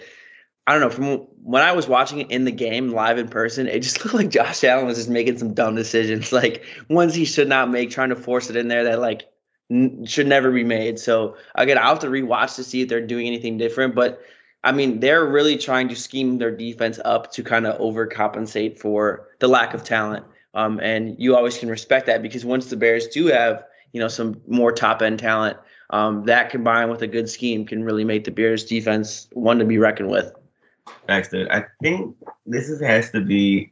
I 0.68 0.74
don't 0.74 0.82
know. 0.82 0.90
From 0.90 1.28
when 1.44 1.62
I 1.62 1.72
was 1.72 1.88
watching 1.88 2.20
it 2.20 2.32
in 2.32 2.46
the 2.46 2.52
game 2.52 2.92
live 2.92 3.18
in 3.18 3.28
person, 3.28 3.68
it 3.68 3.82
just 3.82 4.00
looked 4.04 4.16
like 4.16 4.30
Josh 4.30 4.64
Allen 4.64 4.86
was 4.86 4.98
just 4.98 5.10
making 5.10 5.38
some 5.38 5.54
dumb 5.54 5.76
decisions, 5.76 6.32
like 6.32 6.64
ones 6.90 7.14
he 7.14 7.26
should 7.26 7.48
not 7.48 7.70
make, 7.70 7.92
trying 7.92 8.10
to 8.10 8.16
force 8.16 8.50
it 8.50 8.56
in 8.56 8.68
there 8.68 8.84
that 8.84 9.00
like 9.00 9.24
n- 9.70 10.06
should 10.06 10.28
never 10.28 10.52
be 10.52 10.64
made. 10.64 11.00
So 11.00 11.36
again, 11.56 11.78
I'll 11.78 11.90
have 11.90 12.00
to 12.00 12.08
rewatch 12.08 12.56
to 12.56 12.64
see 12.64 12.82
if 12.82 12.90
they're 12.90 13.06
doing 13.06 13.28
anything 13.28 13.58
different. 13.58 13.94
But 13.94 14.22
I 14.64 14.72
mean, 14.72 15.00
they're 15.00 15.26
really 15.26 15.58
trying 15.58 15.90
to 15.90 15.96
scheme 15.96 16.38
their 16.38 16.56
defense 16.56 17.00
up 17.06 17.32
to 17.34 17.44
kind 17.44 17.66
of 17.68 17.80
overcompensate 17.80 18.80
for 18.80 19.28
the 19.40 19.48
lack 19.48 19.74
of 19.74 19.84
talent. 19.84 20.26
Um, 20.54 20.80
and 20.80 21.16
you 21.18 21.36
always 21.36 21.58
can 21.58 21.70
respect 21.70 22.08
that 22.08 22.22
because 22.22 22.46
once 22.46 22.70
the 22.70 22.76
Bears 22.76 23.08
do 23.08 23.28
have 23.28 23.64
you 23.94 24.00
know 24.00 24.08
some 24.08 24.40
more 24.48 24.72
top 24.72 25.02
end 25.02 25.20
talent, 25.20 25.58
um, 25.92 26.24
that 26.26 26.50
combined 26.50 26.90
with 26.90 27.02
a 27.02 27.08
good 27.08 27.30
scheme 27.30 27.66
can 27.66 27.84
really 27.84 28.06
make 28.06 28.24
the 28.24 28.32
Bears 28.32 28.64
defense 28.64 29.28
one 29.34 29.60
to 29.60 29.66
be 29.66 29.78
reckoned 29.78 30.10
with. 30.10 30.34
Thanks, 31.08 31.30
dude. 31.30 31.50
I 31.50 31.66
think 31.82 32.16
this 32.46 32.70
is, 32.70 32.82
has 32.82 33.12
to 33.12 33.22
be 33.22 33.72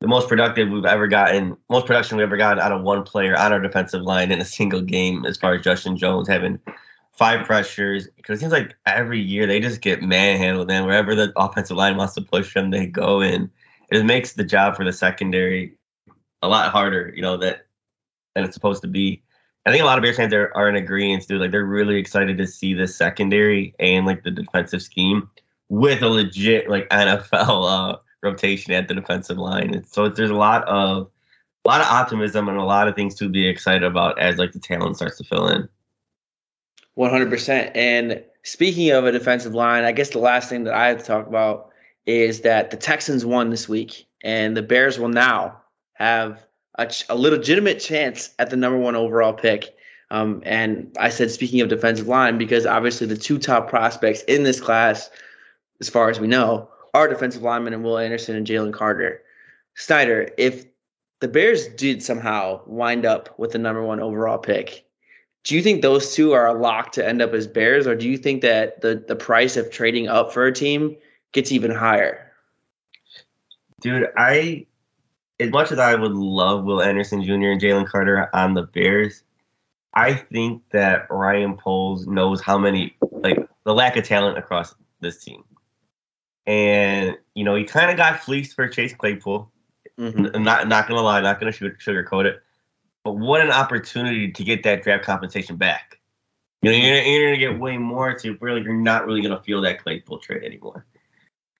the 0.00 0.08
most 0.08 0.28
productive 0.28 0.68
we've 0.68 0.84
ever 0.84 1.08
gotten, 1.08 1.56
most 1.68 1.86
production 1.86 2.16
we've 2.16 2.24
ever 2.24 2.36
gotten 2.36 2.60
out 2.60 2.72
of 2.72 2.82
one 2.82 3.02
player 3.02 3.36
on 3.36 3.52
our 3.52 3.60
defensive 3.60 4.02
line 4.02 4.30
in 4.30 4.40
a 4.40 4.44
single 4.44 4.80
game, 4.80 5.24
as 5.26 5.36
far 5.36 5.54
as 5.54 5.62
Justin 5.62 5.96
Jones 5.96 6.28
having 6.28 6.58
five 7.12 7.44
pressures. 7.44 8.08
Because 8.16 8.38
it 8.38 8.40
seems 8.40 8.52
like 8.52 8.74
every 8.86 9.20
year 9.20 9.46
they 9.46 9.60
just 9.60 9.80
get 9.80 10.02
manhandled, 10.02 10.70
and 10.70 10.86
wherever 10.86 11.14
the 11.14 11.32
offensive 11.36 11.76
line 11.76 11.96
wants 11.96 12.14
to 12.14 12.22
push 12.22 12.54
them, 12.54 12.70
they 12.70 12.86
go 12.86 13.20
in. 13.20 13.50
It 13.90 14.04
makes 14.04 14.34
the 14.34 14.44
job 14.44 14.76
for 14.76 14.84
the 14.84 14.92
secondary 14.92 15.74
a 16.42 16.48
lot 16.48 16.70
harder, 16.70 17.12
you 17.14 17.22
know, 17.22 17.36
that 17.38 17.66
it's 18.44 18.54
supposed 18.54 18.82
to 18.82 18.88
be. 18.88 19.22
I 19.66 19.70
think 19.70 19.82
a 19.82 19.86
lot 19.86 19.98
of 19.98 20.02
Bears 20.02 20.16
fans 20.16 20.32
are, 20.32 20.50
are 20.54 20.68
in 20.68 20.76
agreement, 20.76 21.26
dude. 21.28 21.40
Like 21.40 21.50
they're 21.50 21.64
really 21.64 21.96
excited 21.96 22.38
to 22.38 22.46
see 22.46 22.72
the 22.72 22.86
secondary 22.86 23.74
and 23.78 24.06
like 24.06 24.22
the 24.22 24.30
defensive 24.30 24.80
scheme 24.80 25.28
with 25.68 26.02
a 26.02 26.08
legit 26.08 26.70
like 26.70 26.88
NFL 26.90 27.92
uh, 27.92 27.96
rotation 28.22 28.72
at 28.72 28.88
the 28.88 28.94
defensive 28.94 29.36
line. 29.36 29.74
And 29.74 29.86
so 29.86 30.08
there's 30.08 30.30
a 30.30 30.34
lot 30.34 30.66
of 30.68 31.10
a 31.64 31.68
lot 31.68 31.80
of 31.80 31.86
optimism 31.86 32.48
and 32.48 32.56
a 32.56 32.64
lot 32.64 32.88
of 32.88 32.94
things 32.94 33.14
to 33.16 33.28
be 33.28 33.46
excited 33.46 33.84
about 33.84 34.18
as 34.18 34.38
like 34.38 34.52
the 34.52 34.58
talent 34.58 34.96
starts 34.96 35.18
to 35.18 35.24
fill 35.24 35.48
in. 35.48 35.68
100%. 36.96 37.70
And 37.74 38.22
speaking 38.42 38.90
of 38.90 39.04
a 39.04 39.12
defensive 39.12 39.54
line, 39.54 39.84
I 39.84 39.92
guess 39.92 40.10
the 40.10 40.18
last 40.18 40.48
thing 40.48 40.64
that 40.64 40.74
I 40.74 40.88
have 40.88 40.98
to 40.98 41.04
talk 41.04 41.26
about 41.26 41.70
is 42.06 42.40
that 42.40 42.70
the 42.70 42.76
Texans 42.76 43.24
won 43.26 43.50
this 43.50 43.68
week, 43.68 44.06
and 44.22 44.56
the 44.56 44.62
Bears 44.62 44.98
will 44.98 45.10
now 45.10 45.60
have 45.92 46.46
a, 46.78 46.90
a 47.08 47.16
legitimate 47.16 47.80
chance 47.80 48.30
at 48.38 48.50
the 48.50 48.56
number 48.56 48.78
one 48.78 48.96
overall 48.96 49.32
pick. 49.32 49.76
Um, 50.10 50.42
and 50.46 50.90
I 50.98 51.10
said, 51.10 51.30
speaking 51.30 51.60
of 51.60 51.68
defensive 51.68 52.08
line, 52.08 52.38
because 52.38 52.64
obviously 52.64 53.06
the 53.06 53.16
two 53.16 53.38
top 53.38 53.68
prospects 53.68 54.22
in 54.22 54.42
this 54.42 54.60
class, 54.60 55.10
as 55.80 55.88
far 55.88 56.08
as 56.08 56.18
we 56.18 56.26
know, 56.26 56.68
are 56.94 57.08
defensive 57.08 57.42
linemen 57.42 57.74
and 57.74 57.84
Will 57.84 57.98
Anderson 57.98 58.34
and 58.34 58.46
Jalen 58.46 58.72
Carter. 58.72 59.22
Snyder, 59.74 60.30
if 60.38 60.64
the 61.20 61.28
Bears 61.28 61.68
did 61.68 62.02
somehow 62.02 62.62
wind 62.66 63.04
up 63.04 63.38
with 63.38 63.52
the 63.52 63.58
number 63.58 63.82
one 63.82 64.00
overall 64.00 64.38
pick, 64.38 64.86
do 65.44 65.54
you 65.54 65.62
think 65.62 65.82
those 65.82 66.14
two 66.14 66.32
are 66.32 66.46
a 66.46 66.58
lock 66.58 66.92
to 66.92 67.06
end 67.06 67.22
up 67.22 67.32
as 67.32 67.46
Bears, 67.46 67.86
or 67.86 67.94
do 67.94 68.08
you 68.08 68.18
think 68.18 68.42
that 68.42 68.80
the 68.80 69.02
the 69.06 69.16
price 69.16 69.56
of 69.56 69.70
trading 69.70 70.08
up 70.08 70.32
for 70.32 70.46
a 70.46 70.52
team 70.52 70.96
gets 71.32 71.52
even 71.52 71.70
higher? 71.70 72.32
Dude, 73.80 74.08
I 74.16 74.66
as 75.40 75.50
much 75.50 75.72
as 75.72 75.78
I 75.78 75.94
would 75.94 76.12
love 76.12 76.64
Will 76.64 76.82
Anderson 76.82 77.22
Jr. 77.22 77.50
and 77.50 77.60
Jalen 77.60 77.86
Carter 77.86 78.28
on 78.34 78.54
the 78.54 78.62
Bears, 78.62 79.22
I 79.94 80.14
think 80.14 80.62
that 80.72 81.06
Ryan 81.10 81.56
Poles 81.56 82.06
knows 82.06 82.40
how 82.40 82.58
many 82.58 82.96
like 83.10 83.38
the 83.64 83.74
lack 83.74 83.96
of 83.96 84.04
talent 84.04 84.38
across 84.38 84.74
this 85.00 85.22
team. 85.22 85.44
And 86.46 87.16
you 87.34 87.44
know, 87.44 87.54
he 87.54 87.64
kind 87.64 87.90
of 87.90 87.96
got 87.96 88.20
fleeced 88.20 88.54
for 88.54 88.68
Chase 88.68 88.94
Claypool. 88.94 89.50
Mm-hmm. 89.98 90.26
I'm 90.34 90.44
not 90.44 90.68
not 90.68 90.88
gonna 90.88 91.02
lie, 91.02 91.20
not 91.20 91.40
gonna 91.40 91.52
sugarcoat 91.52 92.24
it. 92.24 92.42
But 93.04 93.12
what 93.12 93.40
an 93.40 93.50
opportunity 93.50 94.30
to 94.32 94.44
get 94.44 94.62
that 94.64 94.82
draft 94.82 95.04
compensation 95.04 95.56
back. 95.56 95.98
You 96.62 96.72
know, 96.72 96.76
you're, 96.76 97.02
you're 97.02 97.26
gonna 97.28 97.38
get 97.38 97.60
way 97.60 97.78
more 97.78 98.14
to 98.14 98.36
really 98.40 98.62
you're 98.62 98.74
not 98.74 99.06
really 99.06 99.22
gonna 99.22 99.42
feel 99.42 99.60
that 99.62 99.82
Claypool 99.82 100.18
trade 100.18 100.42
anymore. 100.42 100.86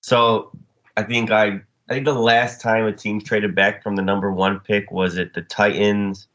So 0.01 0.51
I 0.97 1.03
think 1.03 1.31
I 1.31 1.61
I 1.89 1.93
think 1.93 2.05
the 2.05 2.13
last 2.13 2.61
time 2.61 2.85
a 2.85 2.93
team 2.93 3.19
traded 3.19 3.55
back 3.55 3.81
from 3.81 3.95
the 3.95 4.03
number 4.03 4.31
one 4.31 4.59
pick 4.59 4.91
was 4.91 5.17
it 5.17 5.33
the 5.33 5.41
Titans 5.41 6.27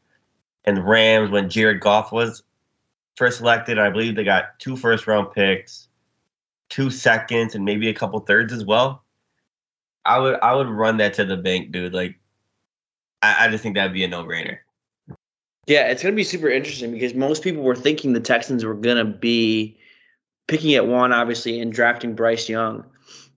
and 0.65 0.85
Rams 0.85 1.31
when 1.31 1.49
Jared 1.49 1.79
Goff 1.79 2.11
was 2.11 2.43
first 3.15 3.37
selected. 3.37 3.79
I 3.79 3.89
believe 3.89 4.15
they 4.15 4.25
got 4.25 4.59
two 4.59 4.75
first 4.75 5.07
round 5.07 5.31
picks, 5.31 5.87
two 6.67 6.89
seconds, 6.89 7.55
and 7.55 7.63
maybe 7.63 7.87
a 7.87 7.93
couple 7.93 8.19
thirds 8.19 8.51
as 8.51 8.65
well. 8.65 9.03
I 10.03 10.19
would 10.19 10.37
I 10.41 10.53
would 10.53 10.67
run 10.67 10.97
that 10.97 11.13
to 11.15 11.25
the 11.25 11.37
bank, 11.37 11.71
dude. 11.71 11.93
Like 11.93 12.19
I, 13.21 13.45
I 13.45 13.47
just 13.47 13.63
think 13.63 13.75
that'd 13.75 13.93
be 13.93 14.03
a 14.03 14.09
no 14.09 14.25
brainer. 14.25 14.57
Yeah, 15.67 15.87
it's 15.87 16.03
gonna 16.03 16.15
be 16.15 16.25
super 16.25 16.49
interesting 16.49 16.91
because 16.91 17.13
most 17.13 17.43
people 17.43 17.63
were 17.63 17.77
thinking 17.77 18.11
the 18.11 18.19
Texans 18.19 18.65
were 18.65 18.75
gonna 18.75 19.05
be 19.05 19.77
picking 20.47 20.75
at 20.75 20.85
one, 20.85 21.13
obviously, 21.13 21.61
and 21.61 21.71
drafting 21.71 22.13
Bryce 22.13 22.49
Young 22.49 22.83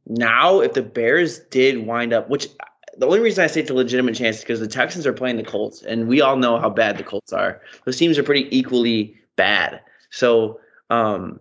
now 0.08 0.60
if 0.60 0.72
the 0.72 0.82
Bears 0.82 1.38
did 1.50 1.86
wind 1.86 2.12
up, 2.12 2.28
which 2.28 2.48
the 2.96 3.06
only 3.06 3.20
reason 3.20 3.44
I 3.44 3.46
say 3.46 3.60
it's 3.60 3.70
a 3.70 3.74
legitimate 3.74 4.16
chance 4.16 4.38
is 4.38 4.42
because 4.42 4.60
the 4.60 4.66
Texans 4.66 5.06
are 5.06 5.12
playing 5.12 5.36
the 5.36 5.44
Colts, 5.44 5.82
and 5.82 6.08
we 6.08 6.20
all 6.20 6.36
know 6.36 6.58
how 6.58 6.70
bad 6.70 6.98
the 6.98 7.04
Colts 7.04 7.32
are. 7.32 7.60
Those 7.84 7.96
teams 7.96 8.18
are 8.18 8.24
pretty 8.24 8.48
equally 8.56 9.16
bad. 9.36 9.80
So 10.10 10.58
um, 10.90 11.38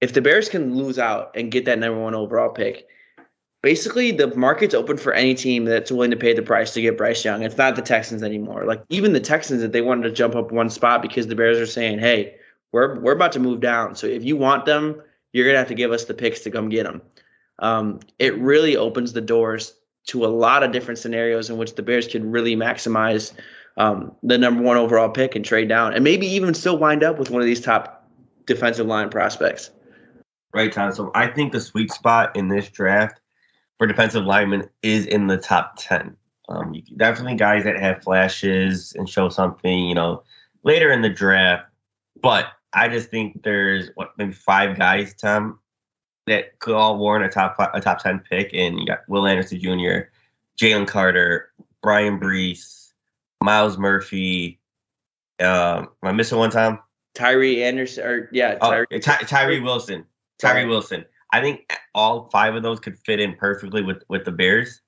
if 0.00 0.12
the 0.12 0.22
Bears 0.22 0.48
can 0.48 0.76
lose 0.76 0.98
out 0.98 1.32
and 1.34 1.50
get 1.50 1.64
that 1.64 1.78
number 1.78 2.00
one 2.00 2.14
overall 2.14 2.50
pick, 2.50 2.86
basically 3.62 4.12
the 4.12 4.34
market's 4.36 4.74
open 4.74 4.96
for 4.96 5.14
any 5.14 5.34
team 5.34 5.64
that's 5.64 5.90
willing 5.90 6.10
to 6.10 6.16
pay 6.16 6.34
the 6.34 6.42
price 6.42 6.74
to 6.74 6.82
get 6.82 6.98
Bryce 6.98 7.24
Young. 7.24 7.42
It's 7.42 7.56
not 7.56 7.74
the 7.74 7.82
Texans 7.82 8.22
anymore. 8.22 8.64
Like 8.66 8.84
even 8.90 9.14
the 9.14 9.20
Texans, 9.20 9.62
that 9.62 9.72
they 9.72 9.80
wanted 9.80 10.02
to 10.04 10.12
jump 10.12 10.36
up 10.36 10.52
one 10.52 10.70
spot 10.70 11.02
because 11.02 11.26
the 11.26 11.34
Bears 11.34 11.58
are 11.58 11.66
saying, 11.66 11.98
"Hey, 11.98 12.36
we're 12.70 13.00
we're 13.00 13.12
about 13.12 13.32
to 13.32 13.40
move 13.40 13.60
down. 13.60 13.96
So 13.96 14.06
if 14.06 14.22
you 14.22 14.36
want 14.36 14.66
them, 14.66 15.02
you're 15.32 15.46
gonna 15.46 15.58
have 15.58 15.68
to 15.68 15.74
give 15.74 15.90
us 15.90 16.04
the 16.04 16.14
picks 16.14 16.40
to 16.40 16.50
come 16.50 16.68
get 16.68 16.84
them." 16.84 17.00
Um, 17.58 18.00
it 18.18 18.36
really 18.38 18.76
opens 18.76 19.12
the 19.12 19.20
doors 19.20 19.74
to 20.06 20.24
a 20.24 20.28
lot 20.28 20.62
of 20.62 20.72
different 20.72 20.98
scenarios 20.98 21.48
in 21.48 21.56
which 21.56 21.74
the 21.76 21.82
Bears 21.82 22.06
could 22.06 22.24
really 22.24 22.56
maximize 22.56 23.32
um, 23.76 24.14
the 24.22 24.38
number 24.38 24.62
one 24.62 24.76
overall 24.76 25.08
pick 25.08 25.34
and 25.34 25.44
trade 25.44 25.68
down, 25.68 25.92
and 25.94 26.04
maybe 26.04 26.26
even 26.26 26.54
still 26.54 26.78
wind 26.78 27.02
up 27.02 27.18
with 27.18 27.30
one 27.30 27.40
of 27.40 27.46
these 27.46 27.60
top 27.60 28.08
defensive 28.46 28.86
line 28.86 29.08
prospects. 29.08 29.70
Right, 30.52 30.72
Tom. 30.72 30.92
So 30.92 31.10
I 31.14 31.26
think 31.26 31.52
the 31.52 31.60
sweet 31.60 31.90
spot 31.90 32.36
in 32.36 32.48
this 32.48 32.68
draft 32.68 33.20
for 33.78 33.86
defensive 33.86 34.24
linemen 34.24 34.68
is 34.82 35.06
in 35.06 35.26
the 35.26 35.36
top 35.36 35.74
ten. 35.78 36.16
Um, 36.48 36.74
definitely 36.96 37.36
guys 37.36 37.64
that 37.64 37.80
have 37.80 38.02
flashes 38.02 38.92
and 38.96 39.08
show 39.08 39.28
something, 39.28 39.78
you 39.86 39.94
know, 39.94 40.22
later 40.62 40.92
in 40.92 41.02
the 41.02 41.08
draft. 41.08 41.64
But 42.20 42.48
I 42.72 42.88
just 42.88 43.10
think 43.10 43.42
there's 43.42 43.90
what 43.94 44.10
maybe 44.18 44.32
five 44.32 44.78
guys, 44.78 45.14
Tom, 45.14 45.58
that 46.26 46.58
could 46.58 46.74
all 46.74 46.98
warrant 46.98 47.24
a 47.24 47.28
top 47.28 47.56
a 47.74 47.80
top 47.80 48.02
ten 48.02 48.20
pick, 48.20 48.50
and 48.52 48.78
you 48.78 48.86
got 48.86 49.00
Will 49.08 49.26
Anderson 49.26 49.60
Jr., 49.60 50.08
Jalen 50.60 50.86
Carter, 50.86 51.50
Bryan 51.82 52.18
Bresee, 52.18 52.92
Myles 53.42 53.78
Murphy. 53.78 54.58
Um, 55.40 55.48
am 55.48 55.88
I 56.02 56.12
missing 56.12 56.38
one 56.38 56.50
time? 56.50 56.78
Tyree 57.14 57.62
Anderson, 57.62 58.04
or 58.04 58.28
yeah, 58.32 58.56
Tyree, 58.56 58.86
oh, 58.92 58.98
Ty- 58.98 59.18
Tyree 59.18 59.60
Wilson. 59.60 60.04
Tyree 60.38 60.66
Wilson. 60.66 61.04
I 61.32 61.40
think 61.40 61.72
all 61.94 62.28
five 62.30 62.54
of 62.54 62.62
those 62.62 62.80
could 62.80 62.98
fit 62.98 63.20
in 63.20 63.34
perfectly 63.34 63.82
with 63.82 64.02
with 64.08 64.24
the 64.24 64.32
Bears, 64.32 64.80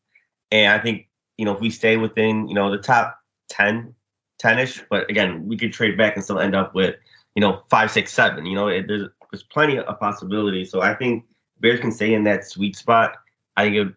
and 0.50 0.72
I 0.72 0.78
think 0.78 1.08
you 1.38 1.44
know 1.44 1.52
if 1.54 1.60
we 1.60 1.70
stay 1.70 1.96
within 1.96 2.48
you 2.48 2.54
know 2.54 2.70
the 2.70 2.78
top 2.78 3.18
10 3.50 3.94
10ish, 4.42 4.84
but 4.90 5.08
again 5.10 5.46
we 5.48 5.56
could 5.56 5.72
trade 5.72 5.96
back 5.96 6.14
and 6.14 6.24
still 6.24 6.38
end 6.38 6.54
up 6.54 6.74
with 6.74 6.96
you 7.34 7.40
know 7.40 7.62
five, 7.70 7.90
six, 7.90 8.12
seven. 8.12 8.46
You 8.46 8.54
know 8.54 8.68
it, 8.68 8.86
there's 8.88 9.08
there's 9.36 9.42
plenty 9.42 9.78
of 9.78 10.00
possibilities. 10.00 10.70
So 10.70 10.80
I 10.80 10.94
think 10.94 11.24
Bears 11.60 11.80
can 11.80 11.92
stay 11.92 12.14
in 12.14 12.24
that 12.24 12.46
sweet 12.46 12.74
spot. 12.74 13.16
I 13.56 13.64
think 13.64 13.76
it, 13.76 13.94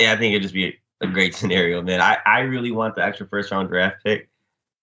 yeah, 0.00 0.12
I 0.12 0.16
think 0.16 0.32
it'd 0.32 0.42
just 0.42 0.54
be 0.54 0.66
a, 0.66 1.06
a 1.06 1.06
great 1.06 1.34
scenario, 1.40 1.82
man. 1.82 2.00
I, 2.00 2.18
I 2.26 2.40
really 2.40 2.72
want 2.72 2.96
the 2.96 3.04
extra 3.04 3.26
first 3.26 3.52
round 3.52 3.68
draft 3.68 4.02
pick 4.04 4.28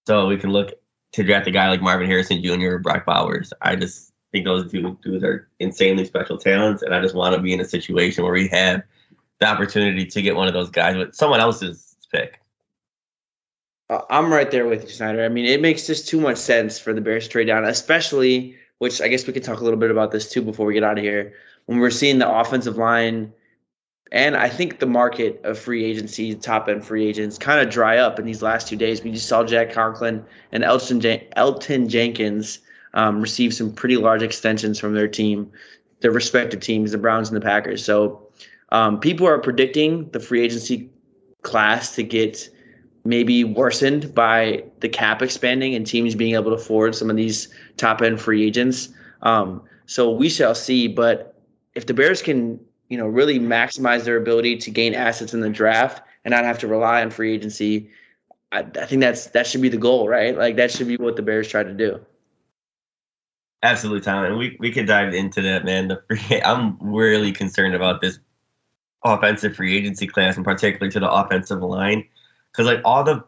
so 0.07 0.27
we 0.27 0.37
can 0.37 0.51
look 0.51 0.71
to 1.13 1.23
draft 1.23 1.47
a 1.47 1.51
guy 1.51 1.69
like 1.69 1.81
Marvin 1.81 2.07
Harrison 2.07 2.41
Jr. 2.41 2.75
or 2.75 2.79
Brock 2.79 3.05
Bowers. 3.05 3.51
I 3.61 3.75
just 3.75 4.13
think 4.31 4.45
those 4.45 4.71
two 4.71 4.97
dudes 5.03 5.23
are 5.23 5.49
insanely 5.59 6.05
special 6.05 6.37
talents, 6.37 6.81
and 6.81 6.95
I 6.95 7.01
just 7.01 7.13
want 7.13 7.35
to 7.35 7.41
be 7.41 7.53
in 7.53 7.59
a 7.59 7.65
situation 7.65 8.23
where 8.23 8.33
we 8.33 8.47
have 8.47 8.83
the 9.39 9.47
opportunity 9.47 10.05
to 10.05 10.21
get 10.21 10.35
one 10.35 10.47
of 10.47 10.53
those 10.53 10.69
guys 10.69 10.95
with 10.95 11.13
someone 11.13 11.39
else's 11.39 11.95
pick. 12.11 12.39
Uh, 13.89 13.99
I'm 14.09 14.31
right 14.31 14.49
there 14.49 14.65
with 14.65 14.83
you, 14.83 14.89
Snyder. 14.89 15.23
I 15.23 15.29
mean, 15.29 15.45
it 15.45 15.61
makes 15.61 15.85
just 15.85 16.07
too 16.07 16.19
much 16.19 16.37
sense 16.37 16.79
for 16.79 16.93
the 16.93 17.01
Bears 17.01 17.25
to 17.25 17.29
trade 17.29 17.45
down, 17.45 17.65
especially, 17.65 18.57
which 18.83 19.01
I 19.01 19.07
guess 19.07 19.25
we 19.25 19.31
could 19.31 19.45
talk 19.45 19.61
a 19.61 19.63
little 19.63 19.79
bit 19.79 19.91
about 19.91 20.11
this 20.11 20.29
too 20.29 20.41
before 20.41 20.65
we 20.65 20.73
get 20.73 20.83
out 20.83 20.97
of 20.97 21.03
here. 21.05 21.33
When 21.67 21.79
we're 21.79 21.89
seeing 21.89 22.19
the 22.19 22.29
offensive 22.29 22.75
line 22.75 23.31
and 24.11 24.35
I 24.35 24.49
think 24.49 24.79
the 24.79 24.85
market 24.85 25.39
of 25.45 25.57
free 25.57 25.85
agency, 25.85 26.35
top 26.35 26.67
end 26.67 26.83
free 26.83 27.07
agents, 27.07 27.37
kind 27.37 27.65
of 27.65 27.73
dry 27.73 27.97
up 27.97 28.19
in 28.19 28.25
these 28.25 28.41
last 28.41 28.67
two 28.67 28.75
days. 28.75 29.01
We 29.01 29.13
just 29.13 29.29
saw 29.29 29.45
Jack 29.45 29.71
Conklin 29.71 30.25
and 30.51 30.65
Elgton, 30.65 31.01
Elgton 31.37 31.87
Jenkins 31.87 32.59
um, 32.93 33.21
receive 33.21 33.53
some 33.53 33.71
pretty 33.71 33.95
large 33.95 34.21
extensions 34.21 34.79
from 34.79 34.95
their 34.95 35.07
team, 35.07 35.49
their 36.01 36.11
respective 36.11 36.59
teams, 36.59 36.91
the 36.91 36.97
Browns 36.97 37.29
and 37.29 37.37
the 37.37 37.41
Packers. 37.41 37.85
So 37.85 38.27
um, 38.73 38.99
people 38.99 39.25
are 39.25 39.39
predicting 39.39 40.09
the 40.09 40.19
free 40.19 40.43
agency 40.43 40.89
class 41.43 41.95
to 41.95 42.03
get 42.03 42.49
maybe 43.05 43.45
worsened 43.45 44.13
by 44.13 44.63
the 44.81 44.89
cap 44.89 45.21
expanding 45.21 45.73
and 45.73 45.87
teams 45.87 46.15
being 46.15 46.35
able 46.35 46.51
to 46.51 46.57
afford 46.57 46.95
some 46.95 47.09
of 47.09 47.15
these 47.15 47.47
top 47.77 48.01
end 48.01 48.19
free 48.21 48.45
agents. 48.45 48.89
Um, 49.21 49.61
so 49.85 50.11
we 50.11 50.29
shall 50.29 50.55
see. 50.55 50.87
But 50.87 51.35
if 51.75 51.85
the 51.85 51.93
Bears 51.93 52.21
can, 52.21 52.59
you 52.89 52.97
know, 52.97 53.07
really 53.07 53.39
maximize 53.39 54.03
their 54.03 54.17
ability 54.17 54.57
to 54.57 54.71
gain 54.71 54.93
assets 54.93 55.33
in 55.33 55.39
the 55.39 55.49
draft 55.49 56.01
and 56.25 56.31
not 56.31 56.43
have 56.43 56.59
to 56.59 56.67
rely 56.67 57.01
on 57.01 57.09
free 57.09 57.33
agency, 57.33 57.89
I, 58.51 58.59
I 58.59 58.85
think 58.85 59.01
that's 59.01 59.27
that 59.27 59.47
should 59.47 59.61
be 59.61 59.69
the 59.69 59.77
goal, 59.77 60.07
right? 60.07 60.37
Like 60.37 60.55
that 60.57 60.71
should 60.71 60.87
be 60.87 60.97
what 60.97 61.15
the 61.15 61.21
Bears 61.21 61.47
try 61.47 61.63
to 61.63 61.73
do. 61.73 61.99
Absolutely, 63.63 64.01
Tom. 64.01 64.25
And 64.25 64.37
we, 64.37 64.57
we 64.59 64.71
could 64.71 64.87
dive 64.87 65.13
into 65.13 65.41
that, 65.41 65.63
man. 65.63 65.87
The 65.87 66.03
free, 66.07 66.41
I'm 66.45 66.77
really 66.81 67.31
concerned 67.31 67.75
about 67.75 68.01
this 68.01 68.19
offensive 69.03 69.55
free 69.55 69.75
agency 69.75 70.05
class, 70.07 70.35
and 70.35 70.45
particularly 70.45 70.91
to 70.91 70.99
the 70.99 71.09
offensive 71.09 71.61
line, 71.61 72.05
because 72.51 72.67
like 72.67 72.81
all 72.85 73.03
the 73.03 73.23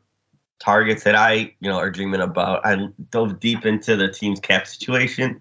targets 0.59 1.03
that 1.03 1.15
I 1.15 1.33
you 1.33 1.69
know 1.69 1.77
are 1.77 1.89
dreaming 1.89 2.21
about, 2.21 2.65
I 2.65 2.87
dove 3.11 3.39
deep 3.39 3.65
into 3.65 3.95
the 3.95 4.07
team's 4.07 4.39
cap 4.39 4.67
situation. 4.67 5.39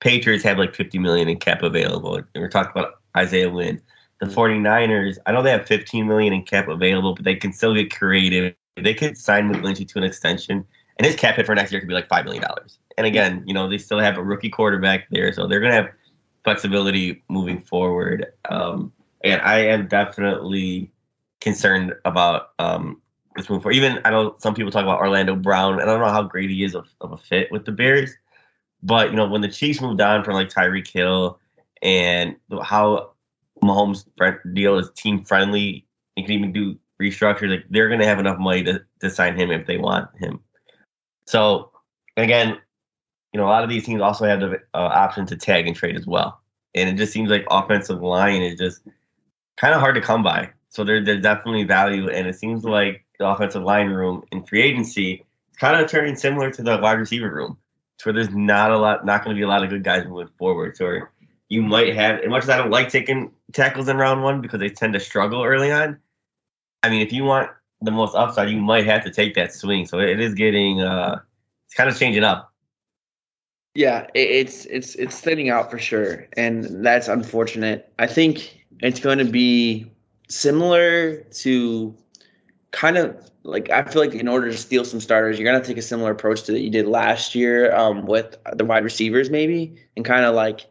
Patriots 0.00 0.44
have 0.44 0.58
like 0.58 0.74
50 0.74 0.98
million 0.98 1.28
in 1.28 1.38
cap 1.38 1.62
available. 1.62 2.16
And 2.16 2.26
we're 2.34 2.48
talking 2.48 2.72
about 2.74 3.00
Isaiah 3.16 3.50
Wynn. 3.50 3.80
The 4.20 4.26
49ers, 4.26 5.18
I 5.26 5.32
know 5.32 5.42
they 5.42 5.50
have 5.50 5.66
15 5.66 6.06
million 6.06 6.32
in 6.32 6.42
cap 6.42 6.68
available, 6.68 7.14
but 7.14 7.24
they 7.24 7.34
can 7.34 7.52
still 7.52 7.74
get 7.74 7.94
creative. 7.94 8.54
They 8.76 8.94
could 8.94 9.16
sign 9.16 9.52
McGlinchey 9.52 9.88
to 9.88 9.98
an 9.98 10.04
extension, 10.04 10.64
and 10.98 11.06
his 11.06 11.16
cap 11.16 11.36
hit 11.36 11.46
for 11.46 11.54
next 11.54 11.72
year 11.72 11.80
could 11.80 11.88
be 11.88 11.94
like 11.94 12.08
five 12.08 12.24
million 12.24 12.42
dollars. 12.42 12.78
And 12.98 13.06
again, 13.06 13.42
you 13.46 13.54
know, 13.54 13.68
they 13.68 13.78
still 13.78 13.98
have 13.98 14.16
a 14.16 14.22
rookie 14.22 14.48
quarterback 14.48 15.08
there, 15.10 15.32
so 15.32 15.46
they're 15.46 15.60
gonna 15.60 15.74
have 15.74 15.90
flexibility 16.44 17.22
moving 17.28 17.60
forward. 17.60 18.26
Um, 18.48 18.92
and 19.24 19.40
I 19.42 19.58
am 19.58 19.88
definitely 19.88 20.90
concerned 21.40 21.94
about 22.04 22.50
um, 22.58 23.02
move. 23.48 23.66
Even 23.70 24.00
I 24.04 24.10
know 24.10 24.36
some 24.38 24.54
people 24.54 24.70
talk 24.70 24.82
about 24.82 25.00
Orlando 25.00 25.34
Brown. 25.34 25.74
and 25.74 25.82
I 25.82 25.84
don't 25.86 26.00
know 26.00 26.12
how 26.12 26.22
great 26.22 26.50
he 26.50 26.64
is 26.64 26.74
of, 26.74 26.86
of 27.00 27.12
a 27.12 27.16
fit 27.16 27.50
with 27.50 27.64
the 27.64 27.72
Bears, 27.72 28.14
but 28.82 29.10
you 29.10 29.16
know 29.16 29.26
when 29.26 29.40
the 29.40 29.48
Chiefs 29.48 29.80
moved 29.80 30.00
on 30.00 30.24
from 30.24 30.34
like 30.34 30.48
Tyreek 30.48 30.88
Hill 30.88 31.38
and 31.82 32.36
how 32.62 33.12
Mahomes' 33.62 34.04
deal 34.54 34.78
is 34.78 34.90
team 34.96 35.24
friendly, 35.24 35.86
you 36.16 36.24
can 36.24 36.32
even 36.32 36.52
do 36.52 36.78
restructure. 37.00 37.48
Like 37.48 37.64
they're 37.70 37.88
to 37.88 38.06
have 38.06 38.18
enough 38.18 38.38
money 38.38 38.62
to, 38.64 38.82
to 39.00 39.10
sign 39.10 39.38
him 39.38 39.50
if 39.50 39.66
they 39.66 39.78
want 39.78 40.08
him. 40.18 40.40
So 41.26 41.70
again, 42.16 42.58
you 43.32 43.40
know 43.40 43.46
a 43.46 43.48
lot 43.48 43.64
of 43.64 43.70
these 43.70 43.84
teams 43.84 44.00
also 44.00 44.26
have 44.26 44.40
the 44.40 44.54
uh, 44.74 44.78
option 44.78 45.26
to 45.26 45.36
tag 45.36 45.66
and 45.66 45.76
trade 45.76 45.96
as 45.96 46.06
well, 46.06 46.40
and 46.74 46.88
it 46.88 46.96
just 46.96 47.12
seems 47.12 47.30
like 47.30 47.46
offensive 47.50 48.02
line 48.02 48.42
is 48.42 48.58
just 48.58 48.82
kind 49.56 49.74
of 49.74 49.80
hard 49.80 49.94
to 49.94 50.00
come 50.00 50.22
by. 50.22 50.50
So 50.68 50.84
there, 50.84 51.02
there's 51.02 51.22
definitely 51.22 51.64
value, 51.64 52.10
and 52.10 52.26
it 52.26 52.34
seems 52.34 52.64
like 52.64 53.05
the 53.18 53.28
offensive 53.28 53.62
line 53.62 53.88
room 53.88 54.24
in 54.32 54.44
free 54.44 54.62
agency 54.62 55.24
is 55.50 55.56
kind 55.58 55.80
of 55.80 55.90
turning 55.90 56.16
similar 56.16 56.50
to 56.50 56.62
the 56.62 56.78
wide 56.78 56.98
receiver 56.98 57.32
room, 57.32 57.56
It's 57.94 58.04
where 58.04 58.12
there's 58.12 58.30
not 58.30 58.70
a 58.70 58.78
lot, 58.78 59.04
not 59.04 59.24
going 59.24 59.34
to 59.34 59.38
be 59.38 59.44
a 59.44 59.48
lot 59.48 59.62
of 59.62 59.70
good 59.70 59.84
guys 59.84 60.06
moving 60.06 60.32
forward. 60.38 60.76
So 60.76 61.00
you 61.48 61.62
might 61.62 61.94
have, 61.94 62.20
as 62.20 62.28
much 62.28 62.44
as 62.44 62.50
I 62.50 62.56
don't 62.56 62.70
like 62.70 62.88
taking 62.88 63.32
tackles 63.52 63.88
in 63.88 63.96
round 63.96 64.22
one 64.22 64.40
because 64.40 64.60
they 64.60 64.68
tend 64.68 64.92
to 64.94 65.00
struggle 65.00 65.44
early 65.44 65.72
on. 65.72 65.98
I 66.82 66.90
mean, 66.90 67.02
if 67.02 67.12
you 67.12 67.24
want 67.24 67.50
the 67.80 67.90
most 67.90 68.14
upside, 68.14 68.50
you 68.50 68.60
might 68.60 68.86
have 68.86 69.04
to 69.04 69.10
take 69.10 69.34
that 69.34 69.52
swing. 69.52 69.86
So 69.86 69.98
it 69.98 70.20
is 70.20 70.34
getting, 70.34 70.80
uh, 70.80 71.20
it's 71.66 71.74
kind 71.74 71.88
of 71.88 71.98
changing 71.98 72.24
up. 72.24 72.52
Yeah, 73.74 74.06
it's 74.14 74.64
it's 74.64 74.94
it's 74.94 75.20
thinning 75.20 75.50
out 75.50 75.70
for 75.70 75.78
sure, 75.78 76.26
and 76.34 76.82
that's 76.82 77.08
unfortunate. 77.08 77.92
I 77.98 78.06
think 78.06 78.64
it's 78.80 79.00
going 79.00 79.18
to 79.18 79.26
be 79.26 79.92
similar 80.30 81.18
to 81.18 81.94
kind 82.76 82.98
of 82.98 83.30
like 83.42 83.70
I 83.70 83.82
feel 83.84 84.02
like 84.02 84.14
in 84.14 84.28
order 84.28 84.50
to 84.50 84.56
steal 84.56 84.84
some 84.84 85.00
starters, 85.00 85.38
you're 85.38 85.50
gonna 85.50 85.64
take 85.64 85.78
a 85.78 85.82
similar 85.82 86.10
approach 86.10 86.42
to 86.44 86.52
that 86.52 86.60
you 86.60 86.70
did 86.70 86.86
last 86.86 87.34
year 87.34 87.74
um, 87.74 88.04
with 88.06 88.36
the 88.52 88.64
wide 88.64 88.84
receivers, 88.84 89.30
maybe, 89.30 89.74
and 89.96 90.04
kind 90.04 90.24
of 90.24 90.34
like 90.34 90.66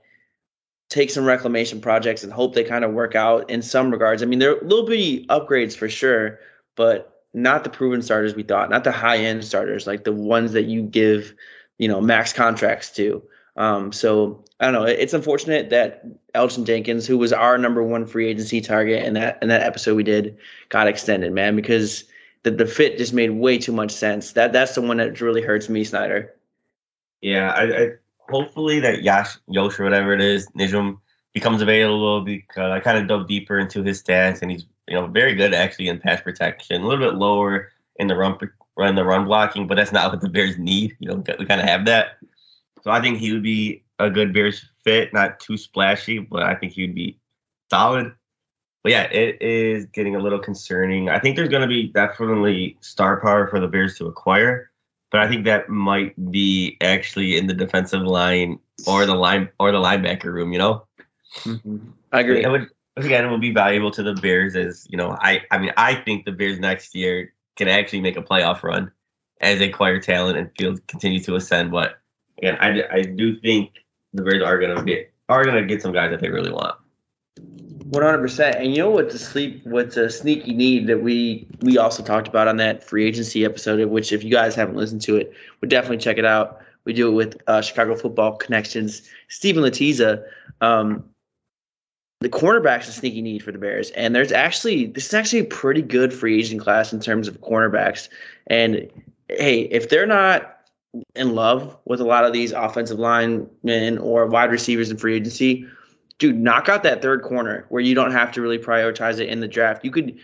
take 0.89 1.09
some 1.09 1.25
reclamation 1.25 1.81
projects 1.81 2.23
and 2.23 2.31
hope 2.31 2.53
they 2.53 2.63
kind 2.63 2.85
of 2.85 2.93
work 2.93 3.15
out 3.15 3.49
in 3.49 3.61
some 3.61 3.89
regards. 3.89 4.21
I 4.21 4.27
mean, 4.27 4.39
there 4.39 4.57
will 4.61 4.85
be 4.85 5.25
upgrades 5.29 5.75
for 5.75 5.89
sure, 5.89 6.39
but 6.75 7.23
not 7.33 7.63
the 7.63 7.71
proven 7.71 8.03
starters 8.03 8.35
we 8.35 8.43
thought, 8.43 8.69
not 8.69 8.83
the 8.83 8.91
high 8.91 9.17
end 9.17 9.43
starters, 9.43 9.87
like 9.87 10.03
the 10.03 10.13
ones 10.13 10.51
that 10.51 10.65
you 10.65 10.83
give, 10.83 11.33
you 11.79 11.87
know, 11.87 11.99
max 11.99 12.31
contracts 12.31 12.91
to. 12.91 13.21
Um, 13.57 13.91
so 13.91 14.45
I 14.59 14.65
don't 14.65 14.73
know. 14.73 14.83
It's 14.83 15.13
unfortunate 15.13 15.71
that 15.71 16.05
Elgton 16.35 16.65
Jenkins, 16.65 17.07
who 17.07 17.17
was 17.17 17.33
our 17.33 17.57
number 17.57 17.81
one 17.83 18.05
free 18.05 18.27
agency 18.27 18.61
target, 18.61 19.03
in 19.05 19.13
that 19.13 19.39
in 19.41 19.47
that 19.47 19.63
episode 19.63 19.95
we 19.95 20.03
did, 20.03 20.37
got 20.69 20.87
extended, 20.87 21.31
man, 21.33 21.55
because 21.55 22.03
the 22.43 22.51
the 22.51 22.65
fit 22.65 22.97
just 22.97 23.13
made 23.13 23.31
way 23.31 23.57
too 23.57 23.71
much 23.71 23.91
sense. 23.91 24.33
That 24.33 24.53
that's 24.53 24.75
the 24.75 24.81
one 24.81 24.97
that 24.97 25.19
really 25.21 25.41
hurts 25.41 25.69
me, 25.69 25.83
Snyder. 25.83 26.33
Yeah, 27.21 27.51
I, 27.51 27.63
I 27.63 27.89
hopefully 28.29 28.79
that 28.81 29.03
Yash 29.03 29.37
Yosh 29.47 29.79
or 29.79 29.83
whatever 29.83 30.13
it 30.13 30.21
is, 30.21 30.47
Nijman 30.57 30.97
becomes 31.33 31.61
available 31.61 32.21
because 32.21 32.71
I 32.71 32.79
kind 32.79 32.97
of 32.97 33.07
dove 33.07 33.27
deeper 33.27 33.57
into 33.57 33.83
his 33.83 34.01
stats 34.01 34.41
and 34.41 34.51
he's 34.51 34.65
you 34.87 34.95
know 34.95 35.07
very 35.07 35.33
good 35.33 35.53
actually 35.53 35.87
in 35.87 35.99
pass 35.99 36.21
protection, 36.21 36.81
a 36.81 36.87
little 36.87 37.03
bit 37.03 37.17
lower 37.17 37.71
in 37.97 38.07
the 38.07 38.15
run 38.15 38.37
run 38.77 38.95
the 38.95 39.03
run 39.03 39.25
blocking, 39.25 39.67
but 39.67 39.75
that's 39.75 39.91
not 39.91 40.11
what 40.11 40.21
the 40.21 40.29
Bears 40.29 40.57
need. 40.57 40.95
You 40.99 41.09
know, 41.09 41.23
we 41.39 41.45
kind 41.45 41.61
of 41.61 41.67
have 41.67 41.85
that. 41.85 42.17
So 42.83 42.91
I 42.91 43.01
think 43.01 43.17
he 43.17 43.31
would 43.31 43.43
be 43.43 43.83
a 43.99 44.09
good 44.09 44.33
Bears 44.33 44.65
fit, 44.83 45.13
not 45.13 45.39
too 45.39 45.57
splashy, 45.57 46.19
but 46.19 46.43
I 46.43 46.55
think 46.55 46.73
he 46.73 46.85
would 46.85 46.95
be 46.95 47.17
solid. 47.69 48.13
But 48.83 48.91
yeah, 48.91 49.03
it 49.03 49.41
is 49.41 49.85
getting 49.87 50.15
a 50.15 50.19
little 50.19 50.39
concerning. 50.39 51.09
I 51.09 51.19
think 51.19 51.35
there's 51.35 51.49
going 51.49 51.63
to 51.63 51.67
be 51.67 51.87
definitely 51.87 52.77
star 52.81 53.19
power 53.19 53.47
for 53.47 53.59
the 53.59 53.67
Bears 53.67 53.97
to 53.97 54.05
acquire, 54.05 54.69
but 55.11 55.21
I 55.21 55.27
think 55.27 55.45
that 55.45 55.69
might 55.69 56.13
be 56.31 56.77
actually 56.81 57.37
in 57.37 57.47
the 57.47 57.53
defensive 57.53 58.03
line 58.03 58.59
or 58.85 59.05
the 59.05 59.15
line 59.15 59.49
or 59.59 59.71
the 59.71 59.79
linebacker 59.79 60.25
room. 60.25 60.53
You 60.53 60.59
know, 60.59 60.85
mm-hmm. 61.39 61.77
I 62.11 62.19
agree. 62.19 62.43
It 62.43 62.49
would, 62.49 62.69
again, 62.95 63.25
it 63.25 63.29
will 63.29 63.39
be 63.39 63.51
valuable 63.51 63.89
to 63.91 64.03
the 64.03 64.13
Bears 64.13 64.55
as 64.55 64.85
you 64.89 64.97
know. 64.97 65.17
I 65.19 65.41
I 65.49 65.57
mean, 65.57 65.71
I 65.77 65.95
think 65.95 66.25
the 66.25 66.31
Bears 66.31 66.59
next 66.59 66.93
year 66.93 67.33
can 67.55 67.67
actually 67.67 68.01
make 68.01 68.17
a 68.17 68.21
playoff 68.21 68.61
run 68.61 68.91
as 69.41 69.59
they 69.59 69.69
acquire 69.69 69.99
talent 69.99 70.37
and 70.37 70.51
field 70.57 70.85
continue 70.87 71.19
to 71.21 71.35
ascend. 71.35 71.71
But 71.71 71.99
again, 72.37 72.57
I, 72.59 72.83
I 72.91 73.01
do 73.01 73.39
think 73.39 73.71
the 74.15 74.23
Bears 74.23 74.41
are 74.41 74.57
gonna 74.59 74.83
get 74.83 75.11
are 75.29 75.43
gonna 75.43 75.65
get 75.65 75.81
some 75.81 75.91
guys 75.91 76.11
that 76.11 76.21
they 76.21 76.29
really 76.29 76.51
want. 76.51 76.75
One 77.85 78.01
hundred 78.01 78.21
percent. 78.21 78.55
And 78.55 78.71
you 78.71 78.77
know 78.77 78.89
what 78.89 79.11
the 79.11 79.19
sleep 79.19 79.61
what's 79.65 79.97
a 79.97 80.09
sneaky 80.09 80.53
need 80.53 80.87
that 80.87 81.03
we 81.03 81.47
we 81.61 81.77
also 81.77 82.01
talked 82.01 82.27
about 82.27 82.47
on 82.47 82.57
that 82.57 82.83
free 82.83 83.05
agency 83.05 83.45
episode, 83.45 83.85
which 83.89 84.11
if 84.11 84.23
you 84.23 84.31
guys 84.31 84.55
haven't 84.55 84.75
listened 84.75 85.01
to 85.03 85.17
it, 85.17 85.33
would 85.61 85.69
definitely 85.69 85.97
check 85.97 86.17
it 86.17 86.25
out. 86.25 86.61
We 86.85 86.93
do 86.93 87.09
it 87.09 87.13
with 87.13 87.41
uh, 87.47 87.61
Chicago 87.61 87.95
Football 87.95 88.37
Connections, 88.37 89.01
Stephen 89.27 89.63
Letiza. 89.63 90.23
Um, 90.61 91.03
the 92.21 92.29
cornerback's 92.29 92.87
a 92.87 92.91
sneaky 92.91 93.21
need 93.21 93.43
for 93.43 93.51
the 93.51 93.57
Bears, 93.57 93.91
and 93.91 94.15
there's 94.15 94.31
actually 94.31 94.87
this 94.87 95.07
is 95.07 95.13
actually 95.13 95.39
a 95.39 95.45
pretty 95.45 95.81
good 95.81 96.13
free 96.13 96.39
agent 96.39 96.61
class 96.61 96.93
in 96.93 96.99
terms 96.99 97.27
of 97.27 97.41
cornerbacks. 97.41 98.07
And 98.47 98.89
hey, 99.29 99.61
if 99.63 99.89
they're 99.89 100.07
not 100.07 100.54
in 101.15 101.35
love 101.35 101.77
with 101.85 102.01
a 102.01 102.03
lot 102.03 102.25
of 102.25 102.33
these 102.33 102.51
offensive 102.51 102.99
linemen 102.99 103.97
or 103.97 104.25
wide 104.27 104.51
receivers 104.51 104.89
in 104.89 104.97
free 104.97 105.15
agency, 105.15 105.67
dude, 106.19 106.39
knock 106.39 106.69
out 106.69 106.83
that 106.83 107.01
third 107.01 107.21
corner 107.23 107.65
where 107.69 107.81
you 107.81 107.95
don't 107.95 108.11
have 108.11 108.31
to 108.33 108.41
really 108.41 108.59
prioritize 108.59 109.19
it 109.19 109.29
in 109.29 109.39
the 109.39 109.47
draft. 109.47 109.83
You 109.83 109.91
could, 109.91 110.17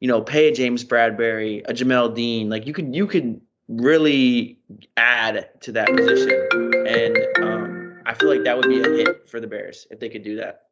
you 0.00 0.08
know, 0.08 0.20
pay 0.20 0.48
a 0.48 0.52
James 0.52 0.84
Bradberry, 0.84 1.62
a 1.68 1.72
Jamel 1.72 2.14
Dean. 2.14 2.50
Like 2.50 2.66
you 2.66 2.72
could, 2.72 2.94
you 2.94 3.06
could 3.06 3.40
really 3.68 4.58
add 4.96 5.48
to 5.60 5.72
that 5.72 5.88
position. 5.88 6.48
And 6.86 7.18
um, 7.42 8.02
I 8.06 8.14
feel 8.14 8.28
like 8.28 8.44
that 8.44 8.56
would 8.56 8.68
be 8.68 8.80
a 8.80 8.88
hit 8.88 9.28
for 9.28 9.40
the 9.40 9.46
Bears 9.46 9.86
if 9.90 10.00
they 10.00 10.08
could 10.08 10.24
do 10.24 10.36
that. 10.36 10.66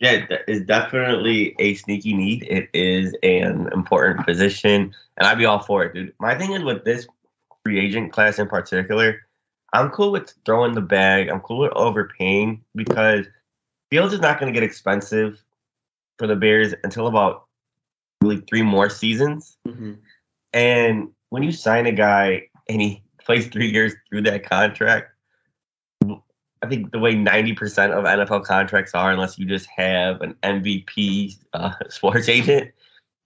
Yeah, 0.00 0.12
it 0.12 0.44
is 0.48 0.64
definitely 0.64 1.54
a 1.58 1.74
sneaky 1.74 2.14
need. 2.14 2.44
It 2.44 2.70
is 2.72 3.14
an 3.22 3.68
important 3.72 4.26
position, 4.26 4.94
and 5.18 5.26
I'd 5.26 5.36
be 5.36 5.44
all 5.44 5.58
for 5.58 5.84
it, 5.84 5.92
dude. 5.92 6.14
My 6.18 6.34
thing 6.34 6.52
is 6.52 6.62
with 6.62 6.84
this 6.86 7.06
free 7.64 7.78
agent 7.78 8.12
class 8.12 8.38
in 8.38 8.48
particular, 8.48 9.20
I'm 9.72 9.90
cool 9.90 10.12
with 10.12 10.34
throwing 10.44 10.74
the 10.74 10.80
bag. 10.80 11.28
I'm 11.28 11.40
cool 11.40 11.58
with 11.58 11.72
overpaying 11.72 12.64
because 12.74 13.26
Fields 13.90 14.14
is 14.14 14.20
not 14.20 14.38
going 14.40 14.52
to 14.52 14.58
get 14.58 14.64
expensive 14.66 15.42
for 16.18 16.26
the 16.26 16.36
Bears 16.36 16.74
until 16.84 17.06
about 17.06 17.46
believe 18.20 18.44
three 18.48 18.62
more 18.62 18.90
seasons. 18.90 19.56
Mhm. 19.66 19.98
And 20.52 21.08
when 21.30 21.42
you 21.42 21.52
sign 21.52 21.86
a 21.86 21.92
guy 21.92 22.48
and 22.68 22.80
he 22.80 23.02
plays 23.24 23.46
three 23.48 23.70
years 23.70 23.94
through 24.08 24.22
that 24.22 24.48
contract, 24.48 25.12
I 26.62 26.68
think 26.68 26.92
the 26.92 26.98
way 26.98 27.14
90% 27.14 27.92
of 27.92 28.04
NFL 28.04 28.44
contracts 28.44 28.94
are, 28.94 29.10
unless 29.10 29.38
you 29.38 29.46
just 29.46 29.66
have 29.74 30.20
an 30.20 30.34
MVP 30.42 31.38
uh, 31.54 31.72
sports 31.88 32.28
agent, 32.28 32.70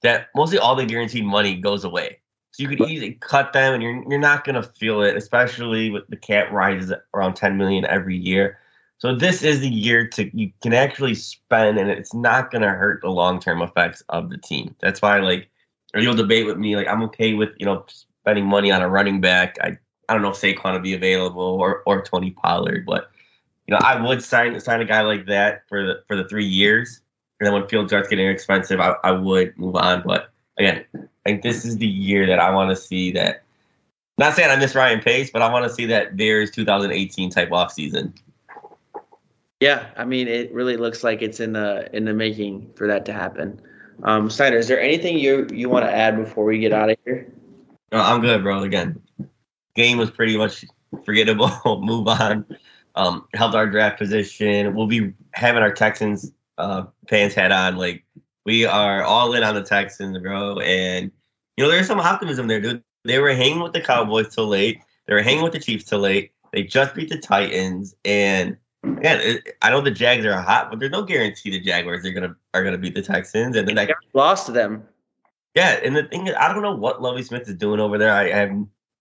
that 0.02 0.28
mostly 0.36 0.58
all 0.58 0.76
the 0.76 0.86
guaranteed 0.86 1.24
money 1.24 1.56
goes 1.56 1.84
away. 1.84 2.20
So 2.54 2.62
you 2.62 2.68
could 2.68 2.88
easily 2.88 3.14
cut 3.14 3.52
them 3.52 3.74
and 3.74 3.82
you're, 3.82 4.04
you're 4.08 4.20
not 4.20 4.44
going 4.44 4.54
to 4.54 4.62
feel 4.62 5.02
it, 5.02 5.16
especially 5.16 5.90
with 5.90 6.06
the 6.06 6.16
cap 6.16 6.52
rises 6.52 6.92
around 7.12 7.34
10 7.34 7.56
million 7.56 7.84
every 7.86 8.16
year. 8.16 8.60
So 8.98 9.12
this 9.12 9.42
is 9.42 9.58
the 9.58 9.68
year 9.68 10.06
to 10.10 10.30
you 10.38 10.52
can 10.62 10.72
actually 10.72 11.16
spend 11.16 11.78
and 11.78 11.90
it's 11.90 12.14
not 12.14 12.52
going 12.52 12.62
to 12.62 12.68
hurt 12.68 13.00
the 13.02 13.10
long-term 13.10 13.60
effects 13.60 14.04
of 14.08 14.30
the 14.30 14.38
team. 14.38 14.72
That's 14.78 15.02
why 15.02 15.18
like 15.18 15.50
or 15.94 16.00
you'll 16.00 16.14
debate 16.14 16.46
with 16.46 16.56
me 16.56 16.76
like 16.76 16.86
I'm 16.86 17.02
okay 17.02 17.34
with, 17.34 17.50
you 17.58 17.66
know, 17.66 17.84
spending 17.88 18.46
money 18.46 18.70
on 18.70 18.82
a 18.82 18.88
running 18.88 19.20
back. 19.20 19.56
I 19.60 19.76
I 20.08 20.12
don't 20.12 20.22
know 20.22 20.30
if 20.30 20.36
Saquon 20.36 20.74
will 20.74 20.78
be 20.78 20.94
available 20.94 21.42
or 21.42 21.82
or 21.86 22.04
Tony 22.04 22.30
Pollard, 22.30 22.86
but 22.86 23.10
you 23.66 23.72
know, 23.72 23.80
I 23.82 24.00
would 24.00 24.22
sign 24.22 24.60
sign 24.60 24.80
a 24.80 24.84
guy 24.84 25.00
like 25.00 25.26
that 25.26 25.62
for 25.68 25.84
the 25.84 26.04
for 26.06 26.14
the 26.14 26.28
three 26.28 26.46
years. 26.46 27.00
And 27.40 27.48
then 27.48 27.52
when 27.52 27.66
Field 27.66 27.88
starts 27.88 28.08
getting 28.08 28.28
expensive, 28.28 28.78
I, 28.78 28.94
I 29.02 29.10
would 29.10 29.58
move 29.58 29.74
on. 29.74 30.04
But 30.06 30.30
again, 30.58 30.84
I 30.94 30.98
think 31.24 31.42
this 31.42 31.64
is 31.64 31.76
the 31.78 31.86
year 31.86 32.26
that 32.26 32.38
I 32.38 32.50
want 32.50 32.70
to 32.70 32.76
see 32.76 33.12
that. 33.12 33.42
Not 34.16 34.34
saying 34.34 34.50
I 34.50 34.56
miss 34.56 34.74
Ryan 34.74 35.00
Pace, 35.00 35.30
but 35.30 35.42
I 35.42 35.52
want 35.52 35.64
to 35.64 35.70
see 35.70 35.86
that 35.86 36.16
Bears 36.16 36.50
2018 36.52 37.30
type 37.30 37.50
off 37.50 37.72
season. 37.72 38.14
Yeah, 39.60 39.86
I 39.96 40.04
mean, 40.04 40.28
it 40.28 40.52
really 40.52 40.76
looks 40.76 41.02
like 41.02 41.22
it's 41.22 41.40
in 41.40 41.52
the 41.52 41.88
in 41.96 42.04
the 42.04 42.12
making 42.12 42.70
for 42.74 42.86
that 42.86 43.04
to 43.06 43.12
happen. 43.12 43.60
Um, 44.02 44.28
Snyder, 44.28 44.58
is 44.58 44.68
there 44.68 44.80
anything 44.80 45.18
you 45.18 45.46
you 45.52 45.68
want 45.68 45.86
to 45.86 45.92
add 45.92 46.16
before 46.16 46.44
we 46.44 46.58
get 46.58 46.72
out 46.72 46.90
of 46.90 46.96
here? 47.04 47.32
No, 47.92 48.00
I'm 48.00 48.20
good, 48.20 48.42
bro. 48.42 48.62
Again, 48.62 49.00
game 49.74 49.98
was 49.98 50.10
pretty 50.10 50.36
much 50.36 50.64
forgettable. 51.04 51.50
Move 51.82 52.08
on. 52.08 52.44
Um, 52.96 53.26
helped 53.34 53.54
our 53.54 53.66
draft 53.66 53.98
position. 53.98 54.74
We'll 54.74 54.86
be 54.86 55.12
having 55.32 55.62
our 55.62 55.72
Texans 55.72 56.32
uh, 56.58 56.84
fans 57.08 57.34
hat 57.34 57.50
on. 57.50 57.76
Like 57.76 58.04
we 58.44 58.64
are 58.64 59.02
all 59.02 59.34
in 59.34 59.42
on 59.42 59.54
the 59.54 59.62
Texans, 59.62 60.18
bro. 60.18 60.58
And 60.60 61.10
you 61.56 61.64
know, 61.64 61.70
there's 61.70 61.86
some 61.86 62.00
optimism 62.00 62.46
there, 62.46 62.60
dude. 62.60 62.82
They 63.04 63.18
were 63.18 63.34
hanging 63.34 63.60
with 63.60 63.72
the 63.72 63.80
Cowboys 63.80 64.34
till 64.34 64.46
late. 64.46 64.80
They 65.06 65.14
were 65.14 65.22
hanging 65.22 65.42
with 65.42 65.52
the 65.52 65.60
Chiefs 65.60 65.84
till 65.84 66.00
late. 66.00 66.32
They 66.52 66.62
just 66.62 66.94
beat 66.94 67.08
the 67.10 67.18
Titans, 67.18 67.94
and 68.04 68.56
yeah, 69.02 69.34
I 69.62 69.70
know 69.70 69.80
the 69.80 69.90
Jags 69.90 70.24
are 70.24 70.40
hot, 70.40 70.70
but 70.70 70.78
there's 70.78 70.92
no 70.92 71.02
guarantee 71.02 71.50
the 71.50 71.60
Jaguars 71.60 72.04
are 72.04 72.12
gonna 72.12 72.36
are 72.52 72.62
gonna 72.62 72.78
beat 72.78 72.94
the 72.94 73.02
Texans. 73.02 73.56
And 73.56 73.66
then 73.66 73.74
that 73.76 73.90
Lost 74.12 74.46
to 74.46 74.52
them. 74.52 74.84
yeah, 75.54 75.80
and 75.82 75.96
the 75.96 76.04
thing 76.04 76.26
is, 76.26 76.34
I 76.38 76.52
don't 76.52 76.62
know 76.62 76.74
what 76.74 77.02
Lovie 77.02 77.22
Smith 77.22 77.48
is 77.48 77.56
doing 77.56 77.80
over 77.80 77.98
there. 77.98 78.12
I 78.12 78.28
have 78.30 78.52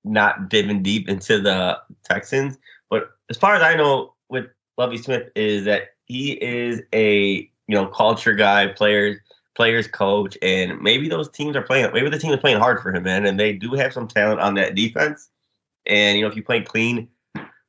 not 0.03 0.49
diving 0.49 0.83
deep 0.83 1.07
into 1.09 1.39
the 1.39 1.79
Texans, 2.03 2.57
but 2.89 3.11
as 3.29 3.37
far 3.37 3.55
as 3.55 3.61
I 3.61 3.75
know, 3.75 4.13
with 4.29 4.47
Lovie 4.77 4.97
Smith 4.97 5.29
is 5.35 5.65
that 5.65 5.89
he 6.05 6.33
is 6.43 6.81
a 6.93 7.49
you 7.67 7.75
know 7.75 7.87
culture 7.87 8.33
guy, 8.33 8.67
players 8.67 9.17
players 9.55 9.87
coach, 9.87 10.37
and 10.41 10.81
maybe 10.81 11.07
those 11.07 11.29
teams 11.29 11.55
are 11.55 11.61
playing. 11.61 11.91
Maybe 11.93 12.09
the 12.09 12.19
team 12.19 12.33
is 12.33 12.39
playing 12.39 12.59
hard 12.59 12.81
for 12.81 12.93
him, 12.93 13.03
man, 13.03 13.25
and 13.25 13.39
they 13.39 13.53
do 13.53 13.73
have 13.73 13.93
some 13.93 14.07
talent 14.07 14.39
on 14.39 14.55
that 14.55 14.75
defense. 14.75 15.29
And 15.85 16.17
you 16.17 16.23
know, 16.23 16.29
if 16.29 16.35
you 16.35 16.43
play 16.43 16.61
clean 16.61 17.07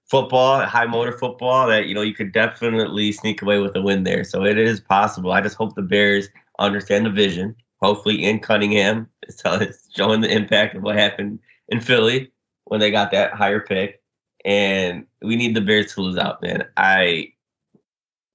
football, 0.07 0.65
high 0.65 0.87
motor 0.87 1.13
football, 1.13 1.67
that 1.69 1.87
you 1.87 1.95
know 1.95 2.03
you 2.03 2.15
could 2.15 2.33
definitely 2.33 3.13
sneak 3.13 3.43
away 3.43 3.59
with 3.59 3.77
a 3.77 3.83
win 3.83 4.05
there. 4.05 4.25
So 4.25 4.45
it 4.45 4.59
is 4.59 4.81
possible. 4.81 5.33
I 5.33 5.41
just 5.41 5.57
hope 5.57 5.75
the 5.75 5.83
Bears 5.83 6.29
understand 6.59 7.07
the 7.07 7.11
vision. 7.11 7.55
Hopefully, 7.83 8.23
Ian 8.23 8.39
Cunningham, 8.39 9.09
it's, 9.23 9.43
it's 9.45 9.91
showing 9.95 10.21
the 10.21 10.33
impact 10.33 10.75
of 10.75 10.83
what 10.83 10.97
happened 10.97 11.39
in 11.69 11.81
Philly 11.81 12.31
when 12.65 12.81
they 12.81 12.91
got 12.91 13.11
that 13.11 13.35
higher 13.35 13.61
pick, 13.61 14.01
and 14.45 15.07
we 15.23 15.37
need 15.37 15.55
the 15.55 15.61
Bears 15.61 15.95
to 15.95 16.01
lose 16.01 16.17
out, 16.17 16.41
man. 16.41 16.65
I, 16.77 17.33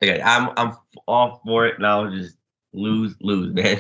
okay, 0.04 0.22
I'm 0.22 0.52
I'm 0.58 0.78
all 1.08 1.42
for 1.46 1.68
it 1.68 1.76
and 1.78 1.86
I'll 1.86 2.10
Just 2.12 2.38
lose, 2.74 3.16
lose, 3.22 3.54
man. 3.54 3.80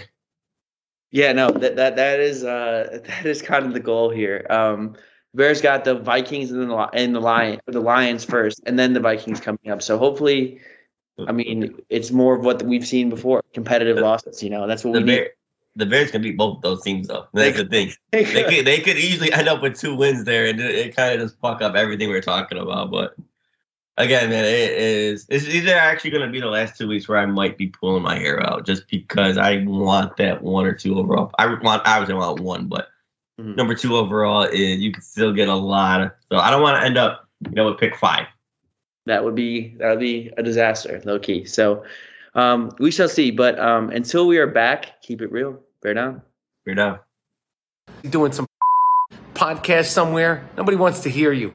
Yeah, 1.11 1.31
no, 1.33 1.49
that 1.49 1.75
that 1.75 1.95
that 1.95 2.19
is 2.19 2.43
uh 2.43 2.99
that 3.05 3.25
is 3.25 3.41
kind 3.41 3.65
of 3.65 3.73
the 3.73 3.79
goal 3.79 4.09
here. 4.11 4.45
Um, 4.49 4.95
Bears 5.33 5.61
got 5.61 5.83
the 5.83 5.95
Vikings 5.95 6.51
and 6.51 6.69
the 6.69 6.77
and 6.93 7.15
the 7.15 7.19
Lion 7.19 7.59
the 7.65 7.79
Lions 7.81 8.23
first, 8.23 8.61
and 8.65 8.77
then 8.77 8.93
the 8.93 8.99
Vikings 8.99 9.39
coming 9.39 9.71
up. 9.71 9.81
So 9.81 9.97
hopefully, 9.97 10.59
I 11.27 11.31
mean, 11.31 11.75
it's 11.89 12.11
more 12.11 12.35
of 12.35 12.45
what 12.45 12.61
we've 12.63 12.85
seen 12.85 13.09
before: 13.09 13.43
competitive 13.53 13.97
The- 13.97 14.03
losses. 14.03 14.43
You 14.43 14.51
know, 14.51 14.67
that's 14.67 14.83
what 14.83 14.93
we 14.93 14.99
need. 14.99 15.05
Bear, 15.05 15.29
the 15.75 15.85
Bears 15.85 16.11
can 16.11 16.21
beat 16.21 16.37
both 16.37 16.61
those 16.61 16.83
teams 16.83 17.07
though. 17.07 17.27
That's 17.33 17.57
the 17.57 17.65
thing. 17.65 17.91
They 18.11 18.43
could 18.43 18.65
they 18.65 18.79
could 18.79 18.97
easily 18.97 19.31
end 19.33 19.47
up 19.47 19.61
with 19.63 19.79
two 19.79 19.95
wins 19.95 20.25
there, 20.25 20.45
and 20.45 20.59
it, 20.59 20.75
it 20.75 20.95
kind 20.95 21.13
of 21.13 21.21
just 21.27 21.39
fuck 21.39 21.61
up 21.61 21.75
everything 21.75 22.09
we're 22.09 22.21
talking 22.21 22.57
about. 22.59 22.91
But 22.91 23.15
again, 23.99 24.29
man, 24.31 24.43
it 24.45 24.71
is 24.71 25.27
it's 25.29 25.45
these 25.45 25.67
are 25.67 25.75
actually 25.75 26.09
going 26.09 26.25
to 26.25 26.31
be 26.31 26.39
the 26.41 26.47
last 26.47 26.77
two 26.77 26.87
weeks 26.87 27.07
where 27.07 27.19
I 27.19 27.25
might 27.27 27.57
be 27.57 27.67
pulling 27.67 28.01
my 28.01 28.17
hair 28.17 28.43
out 28.49 28.65
just 28.65 28.87
because 28.89 29.37
I 29.37 29.63
want 29.65 30.17
that 30.17 30.41
one 30.41 30.65
or 30.65 30.73
two 30.73 30.97
overall. 30.97 31.31
I 31.37 31.45
want 31.61 31.85
I 31.85 31.99
was 31.99 32.09
want 32.09 32.39
one, 32.39 32.67
but 32.67 32.87
Mhm. 33.39 33.55
number 33.55 33.73
two 33.73 33.95
overall 33.95 34.43
is 34.43 34.79
you 34.79 34.91
can 34.91 35.01
still 35.01 35.31
get 35.31 35.47
a 35.47 35.55
lot 35.55 36.01
of. 36.01 36.11
So 36.31 36.37
I 36.39 36.49
don't 36.49 36.61
want 36.61 36.81
to 36.81 36.85
end 36.85 36.97
up 36.97 37.27
you 37.47 37.51
know 37.55 37.69
with 37.69 37.77
pick 37.77 37.95
five. 37.95 38.25
that 39.05 39.23
would 39.23 39.35
be 39.35 39.75
that 39.77 39.89
would 39.91 39.99
be 39.99 40.29
a 40.37 40.43
disaster, 40.43 41.01
low 41.05 41.19
key. 41.19 41.45
So 41.45 41.83
um, 42.35 42.71
we 42.79 42.91
shall 42.91 43.07
see. 43.09 43.31
But 43.31 43.57
um, 43.57 43.89
until 43.91 44.27
we 44.27 44.37
are 44.39 44.47
back, 44.47 45.01
keep 45.01 45.21
it 45.21 45.31
real. 45.31 45.59
Bear 45.81 45.93
down. 45.93 46.21
Bear 46.65 46.75
down. 46.75 46.99
doing 48.09 48.33
some 48.33 48.45
podcast 49.33 49.85
somewhere. 49.85 50.43
Nobody 50.57 50.75
wants 50.75 50.99
to 51.01 51.09
hear 51.09 51.31
you. 51.31 51.47